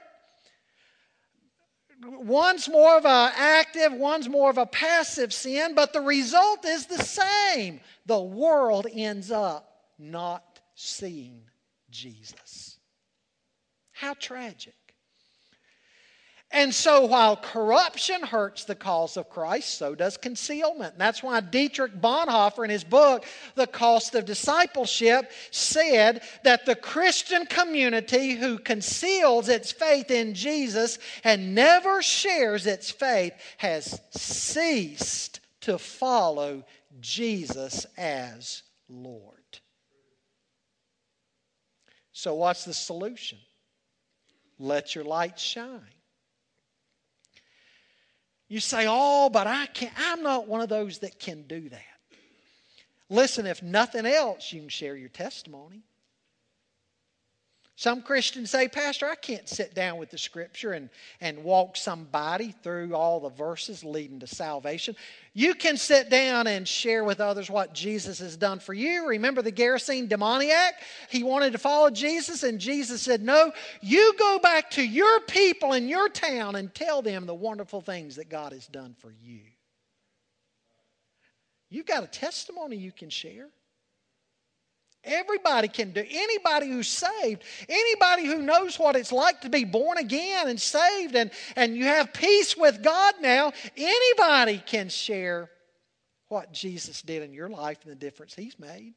One's 2.02 2.70
more 2.70 2.98
of 2.98 3.06
an 3.06 3.32
active, 3.36 3.92
one's 3.92 4.30
more 4.30 4.50
of 4.50 4.58
a 4.58 4.66
passive 4.66 5.34
sin, 5.34 5.76
but 5.76 5.92
the 5.92 6.02
result 6.02 6.66
is 6.66 6.86
the 6.86 7.04
same. 7.04 7.82
The 8.06 8.20
world 8.20 8.88
ends 8.92 9.32
up 9.32 9.70
not 9.98 10.62
seeing 10.76 11.42
Jesus. 11.90 12.78
How 13.92 14.14
tragic. 14.14 14.76
And 16.52 16.74
so, 16.74 17.06
while 17.06 17.36
corruption 17.36 18.24
hurts 18.24 18.64
the 18.64 18.74
cause 18.74 19.18
of 19.18 19.30
Christ, 19.30 19.78
so 19.78 19.94
does 19.94 20.18
concealment. 20.18 20.94
And 20.94 21.02
that's 21.02 21.22
why 21.22 21.42
Dietrich 21.42 22.02
Bonhoeffer, 22.02 22.64
in 22.64 22.72
his 22.72 22.84
book, 22.84 23.24
The 23.54 23.68
Cost 23.68 24.16
of 24.16 24.26
Discipleship, 24.26 25.32
said 25.52 26.24
that 26.44 26.66
the 26.66 26.76
Christian 26.76 27.46
community 27.46 28.32
who 28.32 28.58
conceals 28.58 29.48
its 29.48 29.72
faith 29.72 30.10
in 30.10 30.34
Jesus 30.34 30.98
and 31.24 31.54
never 31.54 32.02
shares 32.02 32.66
its 32.66 32.90
faith 32.90 33.34
has 33.58 34.02
ceased 34.10 35.42
to 35.62 35.78
follow 35.78 36.64
Jesus 37.00 37.86
as 37.96 38.64
Lord. 38.88 39.60
So, 42.12 42.34
what's 42.34 42.66
the 42.66 42.74
solution? 42.74 43.38
Let 44.58 44.96
your 44.96 45.04
light 45.04 45.40
shine. 45.40 45.99
You 48.50 48.60
say, 48.60 48.86
oh, 48.90 49.30
but 49.30 49.48
I 49.48 49.68
can't, 49.68 49.94
I'm 49.98 50.24
not 50.24 50.48
one 50.48 50.60
of 50.60 50.70
those 50.70 50.98
that 51.00 51.20
can 51.20 51.44
do 51.44 51.70
that. 51.70 51.82
Listen, 53.10 53.46
if 53.46 53.64
nothing 53.64 54.06
else, 54.06 54.52
you 54.52 54.60
can 54.60 54.70
share 54.70 54.96
your 54.96 55.10
testimony. 55.10 55.84
Some 57.80 58.02
Christians 58.02 58.52
say, 58.52 58.68
Pastor, 58.68 59.08
I 59.08 59.16
can't 59.16 59.48
sit 59.48 59.74
down 59.74 60.00
with 60.00 60.10
the 60.10 60.18
scripture 60.18 60.74
and, 60.74 60.90
and 61.22 61.46
walk 61.46 61.78
somebody 61.78 62.54
through 62.62 62.94
all 62.94 63.22
the 63.22 63.30
verses 63.30 63.86
leading 63.86 64.20
to 64.20 64.28
salvation. 64.28 64.98
You 65.34 65.54
can 65.54 65.78
sit 65.78 66.10
down 66.10 66.48
and 66.48 66.68
share 66.68 67.06
with 67.06 67.22
others 67.22 67.50
what 67.50 67.74
Jesus 67.74 68.20
has 68.20 68.36
done 68.36 68.60
for 68.60 68.74
you. 68.74 69.08
Remember 69.08 69.42
the 69.42 69.54
Gerasene 69.54 70.10
demoniac? 70.10 70.74
He 71.10 71.24
wanted 71.24 71.54
to 71.54 71.58
follow 71.58 71.90
Jesus, 71.90 72.44
and 72.44 72.60
Jesus 72.60 73.02
said, 73.02 73.22
No, 73.22 73.54
you 73.80 74.14
go 74.20 74.40
back 74.40 74.72
to 74.72 74.86
your 74.86 75.22
people 75.22 75.72
in 75.72 75.88
your 75.88 76.10
town 76.10 76.58
and 76.58 76.76
tell 76.76 77.02
them 77.02 77.28
the 77.28 77.34
wonderful 77.34 77.80
things 77.80 78.18
that 78.18 78.28
God 78.28 78.52
has 78.52 78.68
done 78.68 78.94
for 79.00 79.14
you. 79.24 79.44
You've 81.70 81.86
got 81.86 82.04
a 82.04 82.08
testimony 82.08 82.76
you 82.76 82.92
can 82.92 83.10
share. 83.10 83.48
Everybody 85.04 85.70
can 85.70 85.92
do. 85.92 86.04
Anybody 86.10 86.68
who's 86.68 86.88
saved, 86.88 87.44
anybody 87.70 88.26
who 88.26 88.42
knows 88.42 88.78
what 88.78 88.96
it's 88.96 89.12
like 89.12 89.42
to 89.42 89.50
be 89.50 89.64
born 89.64 89.98
again 89.98 90.50
and 90.50 90.60
saved, 90.60 91.16
and, 91.16 91.32
and 91.56 91.76
you 91.76 91.86
have 91.86 92.14
peace 92.14 92.58
with 92.58 92.84
God 92.84 93.16
now, 93.22 93.54
anybody 93.78 94.62
can 94.66 94.90
share 94.90 95.50
what 96.28 96.52
Jesus 96.52 97.02
did 97.02 97.24
in 97.24 97.34
your 97.34 97.50
life 97.50 97.80
and 97.84 97.92
the 97.92 97.96
difference 97.96 98.36
He's 98.36 98.60
made. 98.60 98.94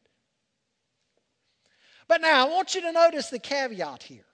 But 2.09 2.20
now 2.20 2.46
I 2.46 2.50
want 2.50 2.74
you 2.74 2.80
to 2.82 2.92
notice 2.92 3.30
the 3.30 3.38
caveat 3.38 4.03
here. 4.03 4.24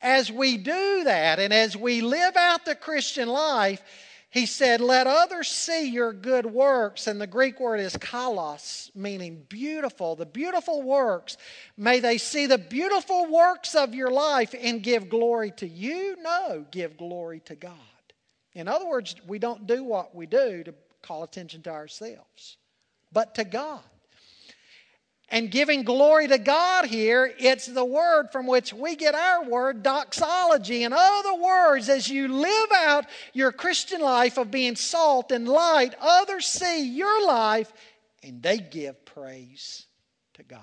As 0.00 0.32
we 0.32 0.56
do 0.56 1.04
that 1.04 1.38
and 1.38 1.52
as 1.52 1.76
we 1.76 2.00
live 2.00 2.36
out 2.36 2.64
the 2.64 2.74
Christian 2.74 3.28
life, 3.28 3.82
he 4.30 4.46
said, 4.46 4.80
Let 4.80 5.08
others 5.08 5.48
see 5.48 5.88
your 5.88 6.12
good 6.12 6.46
works. 6.46 7.08
And 7.08 7.20
the 7.20 7.26
Greek 7.26 7.58
word 7.58 7.80
is 7.80 7.96
kalos, 7.96 8.94
meaning 8.94 9.44
beautiful. 9.48 10.14
The 10.14 10.26
beautiful 10.26 10.82
works. 10.82 11.36
May 11.76 11.98
they 11.98 12.16
see 12.16 12.46
the 12.46 12.58
beautiful 12.58 13.26
works 13.26 13.74
of 13.74 13.94
your 13.94 14.10
life 14.10 14.54
and 14.58 14.82
give 14.82 15.10
glory 15.10 15.50
to 15.56 15.68
you? 15.68 16.16
No, 16.20 16.64
give 16.70 16.96
glory 16.96 17.40
to 17.46 17.56
God. 17.56 17.74
In 18.54 18.68
other 18.68 18.86
words, 18.86 19.16
we 19.26 19.40
don't 19.40 19.66
do 19.66 19.82
what 19.82 20.14
we 20.14 20.26
do 20.26 20.62
to 20.62 20.74
call 21.02 21.24
attention 21.24 21.62
to 21.62 21.70
ourselves, 21.70 22.56
but 23.12 23.34
to 23.34 23.44
God 23.44 23.80
and 25.30 25.50
giving 25.50 25.82
glory 25.82 26.26
to 26.28 26.38
God 26.38 26.86
here, 26.86 27.32
it's 27.38 27.66
the 27.66 27.84
word 27.84 28.28
from 28.32 28.46
which 28.46 28.72
we 28.72 28.96
get 28.96 29.14
our 29.14 29.44
word, 29.44 29.82
doxology. 29.82 30.82
In 30.82 30.92
other 30.92 31.34
words, 31.34 31.88
as 31.88 32.08
you 32.08 32.28
live 32.28 32.68
out 32.74 33.06
your 33.32 33.52
Christian 33.52 34.00
life 34.00 34.38
of 34.38 34.50
being 34.50 34.76
salt 34.76 35.30
and 35.30 35.46
light, 35.48 35.94
others 36.00 36.46
see 36.46 36.88
your 36.88 37.26
life 37.26 37.72
and 38.22 38.42
they 38.42 38.58
give 38.58 39.04
praise 39.04 39.86
to 40.34 40.42
God. 40.42 40.60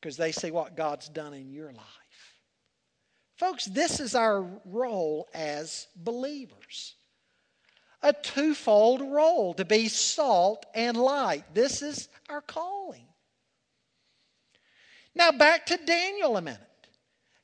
Because 0.00 0.16
they 0.16 0.32
see 0.32 0.50
what 0.50 0.76
God's 0.76 1.08
done 1.08 1.34
in 1.34 1.50
your 1.50 1.72
life. 1.72 1.84
Folks, 3.36 3.66
this 3.66 3.98
is 4.00 4.14
our 4.14 4.46
role 4.64 5.28
as 5.34 5.88
believers 5.96 6.94
a 8.02 8.12
twofold 8.12 9.00
role 9.00 9.54
to 9.54 9.64
be 9.64 9.88
salt 9.88 10.66
and 10.74 10.96
light. 10.96 11.44
This 11.54 11.82
is 11.82 12.08
our 12.28 12.40
calling. 12.40 13.06
Now, 15.14 15.32
back 15.32 15.66
to 15.66 15.78
Daniel 15.78 16.36
a 16.36 16.42
minute. 16.42 16.60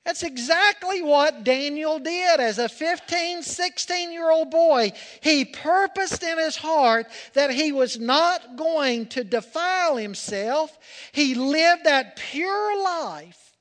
That's 0.05 0.25
exactly 0.25 1.01
what 1.01 1.45
Daniel 1.45 2.01
did 2.01 2.41
as 2.41 2.59
a 2.59 2.69
15, 2.69 3.43
16 3.43 4.13
year 4.13 4.31
old 4.31 4.51
boy. 4.51 4.93
He 5.21 5.45
purposed 5.45 6.25
in 6.25 6.39
his 6.39 6.57
heart 6.57 7.07
that 7.35 7.53
he 7.53 7.71
was 7.71 8.01
not 8.01 8.57
going 8.57 9.07
to 9.09 9.23
defile 9.23 9.97
himself. 9.97 10.77
He 11.13 11.35
lived 11.37 11.85
that 11.85 12.17
pure 12.17 12.83
life. 12.83 13.57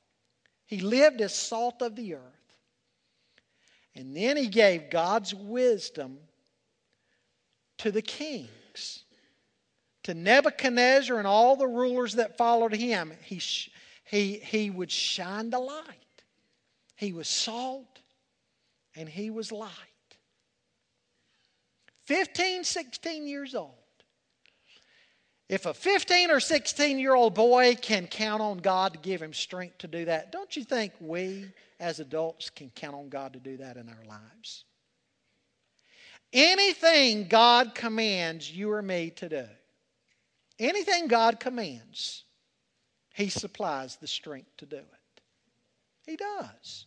He 0.66 0.80
lived 0.80 1.22
as 1.22 1.36
salt 1.36 1.82
of 1.82 1.96
the 1.96 2.16
earth. 2.16 2.22
And 3.94 4.16
then 4.16 4.36
he 4.36 4.48
gave 4.48 4.90
God's 4.90 5.36
wisdom 5.36 6.18
to 7.82 7.92
the 7.92 8.02
kings, 8.02 9.04
to 10.04 10.14
Nebuchadnezzar 10.14 11.18
and 11.18 11.28
all 11.28 11.56
the 11.56 11.68
rulers 11.68 12.14
that 12.14 12.38
followed 12.38 12.74
him. 12.74 13.12
He, 13.24 13.42
he, 14.06 14.38
he 14.38 14.70
would 14.70 14.92
shine 14.92 15.50
the 15.50 15.60
light. 15.60 15.86
He 16.96 17.12
was 17.12 17.28
salt 17.28 18.00
and 18.96 19.10
he 19.10 19.32
was 19.32 19.52
light. 19.52 19.72
15, 22.06 22.64
16 22.64 23.28
years 23.28 23.56
old. 23.56 23.74
If 25.50 25.66
a 25.66 25.74
15 25.74 26.30
or 26.30 26.40
16 26.40 27.00
year 27.00 27.16
old 27.16 27.34
boy 27.34 27.76
can 27.76 28.06
count 28.06 28.44
on 28.44 28.60
God 28.60 28.94
to 28.94 29.00
give 29.00 29.22
him 29.22 29.34
strength 29.34 29.80
to 29.80 29.88
do 29.88 30.06
that, 30.06 30.32
don't 30.32 30.56
you 30.56 30.64
think 30.64 30.94
we 31.00 31.52
as 31.80 32.00
adults 32.00 32.52
can 32.52 32.70
count 32.76 32.96
on 32.96 33.10
God 33.10 33.34
to 33.34 33.40
do 33.40 33.58
that 33.58 33.78
in 33.78 33.90
our 33.90 34.06
lives? 34.08 34.66
Anything 36.34 37.28
God 37.28 37.76
commands 37.76 38.50
you 38.50 38.72
or 38.72 38.82
me 38.82 39.10
to 39.12 39.28
do, 39.28 39.48
anything 40.60 41.08
God 41.08 41.40
commands, 41.40 42.24
He 43.14 43.30
supplies 43.30 43.98
the 43.98 44.08
strength 44.08 44.56
to 44.58 44.66
do 44.66 44.78
it. 44.78 45.22
He 46.06 46.16
does. 46.16 46.86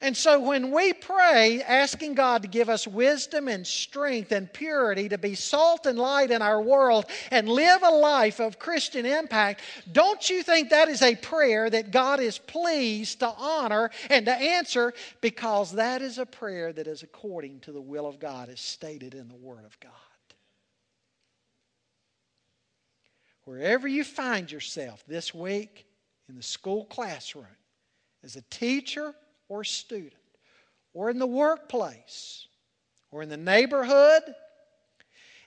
And 0.00 0.16
so 0.16 0.38
when 0.38 0.70
we 0.70 0.92
pray, 0.92 1.60
asking 1.60 2.14
God 2.14 2.42
to 2.42 2.48
give 2.48 2.68
us 2.68 2.86
wisdom 2.86 3.48
and 3.48 3.66
strength 3.66 4.30
and 4.30 4.52
purity 4.52 5.08
to 5.08 5.18
be 5.18 5.34
salt 5.34 5.86
and 5.86 5.98
light 5.98 6.30
in 6.30 6.40
our 6.40 6.62
world 6.62 7.06
and 7.32 7.48
live 7.48 7.82
a 7.82 7.90
life 7.90 8.38
of 8.38 8.60
Christian 8.60 9.04
impact, 9.04 9.60
don't 9.90 10.30
you 10.30 10.44
think 10.44 10.70
that 10.70 10.88
is 10.88 11.02
a 11.02 11.16
prayer 11.16 11.68
that 11.68 11.90
God 11.90 12.20
is 12.20 12.38
pleased 12.38 13.18
to 13.20 13.34
honor 13.36 13.90
and 14.08 14.26
to 14.26 14.32
answer 14.32 14.94
because 15.20 15.72
that 15.72 16.00
is 16.00 16.18
a 16.18 16.26
prayer 16.26 16.72
that 16.72 16.86
is 16.86 17.02
according 17.02 17.58
to 17.60 17.72
the 17.72 17.82
will 17.82 18.06
of 18.06 18.20
God 18.20 18.48
as 18.50 18.60
stated 18.60 19.14
in 19.14 19.26
the 19.26 19.34
Word 19.34 19.64
of 19.64 19.80
God? 19.80 19.90
Wherever 23.42 23.88
you 23.88 24.04
find 24.04 24.52
yourself 24.52 25.02
this 25.08 25.34
week 25.34 25.86
in 26.28 26.36
the 26.36 26.42
school 26.42 26.84
classroom, 26.84 27.46
as 28.22 28.36
a 28.36 28.42
teacher, 28.42 29.14
or 29.48 29.64
student, 29.64 30.12
or 30.94 31.10
in 31.10 31.18
the 31.18 31.26
workplace, 31.26 32.46
or 33.10 33.22
in 33.22 33.28
the 33.28 33.36
neighborhood, 33.36 34.22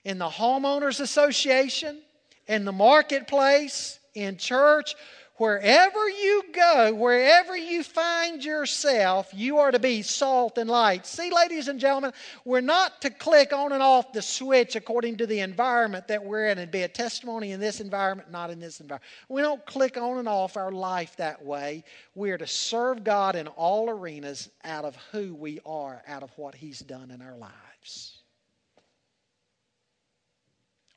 in 0.04 0.18
the 0.18 0.28
homeowners 0.28 1.00
association, 1.00 2.00
in 2.48 2.64
the 2.64 2.72
marketplace, 2.72 3.98
in 4.14 4.36
church, 4.36 4.94
wherever 5.36 6.08
you 6.08 6.44
go, 6.52 6.94
wherever 6.94 7.56
you 7.56 7.82
find 7.82 8.44
yourself, 8.44 9.30
you 9.32 9.58
are 9.58 9.70
to 9.70 9.78
be 9.78 10.02
salt 10.02 10.58
and 10.58 10.68
light. 10.68 11.06
See, 11.06 11.30
ladies 11.30 11.68
and 11.68 11.80
gentlemen, 11.80 12.12
we're 12.44 12.60
not 12.60 13.00
to 13.02 13.10
click 13.10 13.52
on 13.52 13.72
and 13.72 13.82
off 13.82 14.12
the 14.12 14.22
switch 14.22 14.76
according 14.76 15.16
to 15.16 15.26
the 15.26 15.40
environment 15.40 16.08
that 16.08 16.24
we're 16.24 16.48
in 16.48 16.58
and 16.58 16.70
be 16.70 16.82
a 16.82 16.88
testimony 16.88 17.52
in 17.52 17.60
this 17.60 17.80
environment, 17.80 18.30
not 18.30 18.50
in 18.50 18.60
this 18.60 18.80
environment. 18.80 19.10
We 19.28 19.42
don't 19.42 19.64
click 19.66 19.96
on 19.96 20.18
and 20.18 20.28
off 20.28 20.56
our 20.56 20.72
life 20.72 21.16
that 21.16 21.44
way. 21.44 21.84
We're 22.14 22.38
to 22.38 22.46
serve 22.46 23.04
God 23.04 23.34
in 23.36 23.48
all 23.48 23.90
arenas 23.90 24.50
out 24.64 24.84
of 24.84 24.96
who 25.12 25.34
we 25.34 25.60
are, 25.64 26.02
out 26.06 26.22
of 26.22 26.30
what 26.36 26.54
He's 26.54 26.80
done 26.80 27.10
in 27.10 27.22
our 27.22 27.36
lives. 27.36 28.18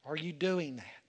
Are 0.06 0.16
you 0.16 0.32
doing 0.32 0.76
that? 0.76 1.05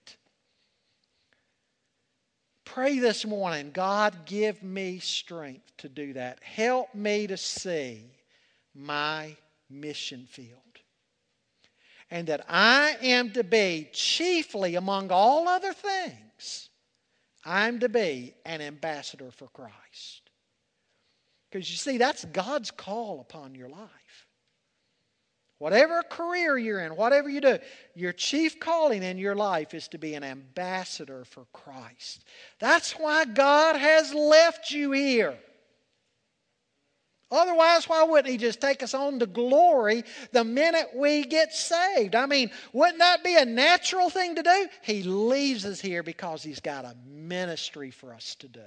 Pray 2.67 2.99
this 2.99 3.25
morning, 3.25 3.71
God, 3.73 4.27
give 4.27 4.63
me 4.63 4.99
strength 4.99 5.73
to 5.79 5.89
do 5.89 6.13
that. 6.13 6.43
Help 6.43 6.95
me 6.95 7.27
to 7.29 7.37
see 7.37 8.03
my 8.75 9.35
mission 9.71 10.27
field. 10.29 10.51
And 12.11 12.27
that 12.27 12.45
I 12.49 12.97
am 13.01 13.31
to 13.33 13.43
be, 13.43 13.89
chiefly 13.93 14.75
among 14.75 15.11
all 15.11 15.49
other 15.49 15.73
things, 15.73 16.69
I'm 17.45 17.79
to 17.81 17.89
be 17.89 18.35
an 18.45 18.61
ambassador 18.61 19.31
for 19.31 19.47
Christ. 19.49 20.31
Because 21.49 21.71
you 21.71 21.77
see, 21.77 21.97
that's 21.97 22.25
God's 22.27 22.71
call 22.71 23.21
upon 23.21 23.55
your 23.55 23.69
life. 23.69 23.89
Whatever 25.59 26.03
career 26.03 26.59
you're 26.59 26.81
in, 26.81 26.97
whatever 26.97 27.31
you 27.31 27.41
do, 27.41 27.59
your 27.95 28.13
chief 28.13 28.61
calling 28.61 29.03
in 29.03 29.17
your 29.17 29.35
life 29.35 29.73
is 29.73 29.89
to 29.89 29.99
be 29.99 30.15
an 30.15 30.23
ambassador 30.23 31.25
for 31.25 31.47
Christ. 31.53 32.25
That's 32.59 32.93
why 32.93 33.25
God 33.25 33.77
has 33.77 34.13
left 34.13 34.71
you 34.71 34.93
here. 34.93 35.39
Otherwise, 37.31 37.89
why 37.89 38.05
wouldn't 38.05 38.31
He 38.31 38.37
just 38.37 38.61
take 38.61 38.83
us 38.83 38.95
on 38.95 39.19
to 39.19 39.27
glory 39.27 40.05
the 40.31 40.45
minute 40.45 40.91
we 40.95 41.25
get 41.25 41.53
saved? 41.55 42.15
I 42.15 42.27
mean, 42.27 42.51
wouldn't 42.73 42.99
that 42.99 43.25
be 43.25 43.37
a 43.37 43.45
natural 43.45 44.11
thing 44.11 44.37
to 44.37 44.43
do? 44.43 44.69
He 44.83 45.03
leaves 45.03 45.65
us 45.65 45.81
here 45.81 46.03
because 46.03 46.43
He's 46.43 46.61
got 46.61 46.85
a 46.85 46.95
ministry 47.07 47.91
for 47.91 48.15
us 48.15 48.37
to 48.37 48.49
do. 48.49 48.61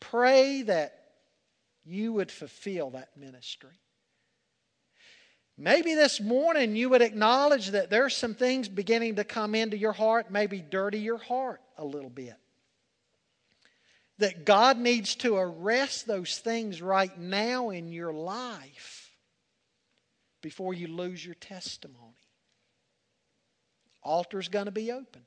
Pray 0.00 0.62
that 0.62 0.98
you 1.84 2.14
would 2.14 2.32
fulfill 2.32 2.90
that 2.90 3.10
ministry. 3.16 3.78
Maybe 5.58 5.94
this 5.94 6.20
morning 6.20 6.76
you 6.76 6.88
would 6.90 7.02
acknowledge 7.02 7.68
that 7.68 7.90
there's 7.90 8.16
some 8.16 8.34
things 8.34 8.68
beginning 8.68 9.16
to 9.16 9.24
come 9.24 9.54
into 9.54 9.76
your 9.76 9.92
heart, 9.92 10.30
maybe 10.30 10.60
dirty 10.60 10.98
your 10.98 11.18
heart 11.18 11.60
a 11.76 11.84
little 11.84 12.10
bit. 12.10 12.36
That 14.18 14.44
God 14.44 14.78
needs 14.78 15.14
to 15.16 15.36
arrest 15.36 16.06
those 16.06 16.38
things 16.38 16.80
right 16.80 17.16
now 17.18 17.70
in 17.70 17.92
your 17.92 18.12
life 18.12 19.10
before 20.42 20.74
you 20.74 20.88
lose 20.88 21.24
your 21.24 21.34
testimony. 21.34 22.16
Altar's 24.02 24.48
going 24.48 24.66
to 24.66 24.72
be 24.72 24.90
open. 24.90 25.22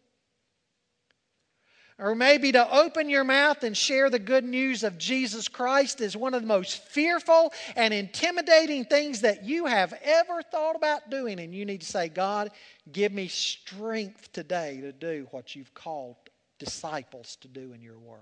Or 1.97 2.13
maybe 2.13 2.51
to 2.51 2.75
open 2.77 3.09
your 3.09 3.23
mouth 3.23 3.63
and 3.63 3.75
share 3.75 4.09
the 4.09 4.19
good 4.19 4.43
news 4.43 4.83
of 4.83 4.97
Jesus 4.97 5.47
Christ 5.47 6.01
is 6.01 6.17
one 6.17 6.33
of 6.33 6.41
the 6.41 6.47
most 6.47 6.83
fearful 6.83 7.53
and 7.77 7.93
intimidating 7.93 8.83
things 8.83 9.21
that 9.21 9.45
you 9.45 9.65
have 9.65 9.93
ever 10.03 10.41
thought 10.41 10.75
about 10.75 11.09
doing. 11.09 11.39
And 11.39 11.55
you 11.55 11.65
need 11.65 11.81
to 11.81 11.87
say, 11.87 12.09
God, 12.09 12.51
give 12.91 13.13
me 13.13 13.29
strength 13.29 14.29
today 14.33 14.81
to 14.81 14.91
do 14.91 15.27
what 15.31 15.55
you've 15.55 15.73
called 15.73 16.17
disciples 16.59 17.37
to 17.37 17.47
do 17.47 17.71
in 17.71 17.81
your 17.81 17.99
word. 17.99 18.19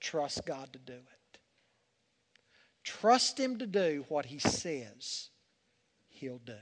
Trust 0.00 0.46
God 0.46 0.72
to 0.72 0.78
do 0.78 0.94
it. 0.94 1.38
Trust 2.84 3.38
Him 3.38 3.58
to 3.58 3.66
do 3.66 4.06
what 4.08 4.26
He 4.26 4.38
says 4.38 5.28
He'll 6.08 6.40
do. 6.44 6.54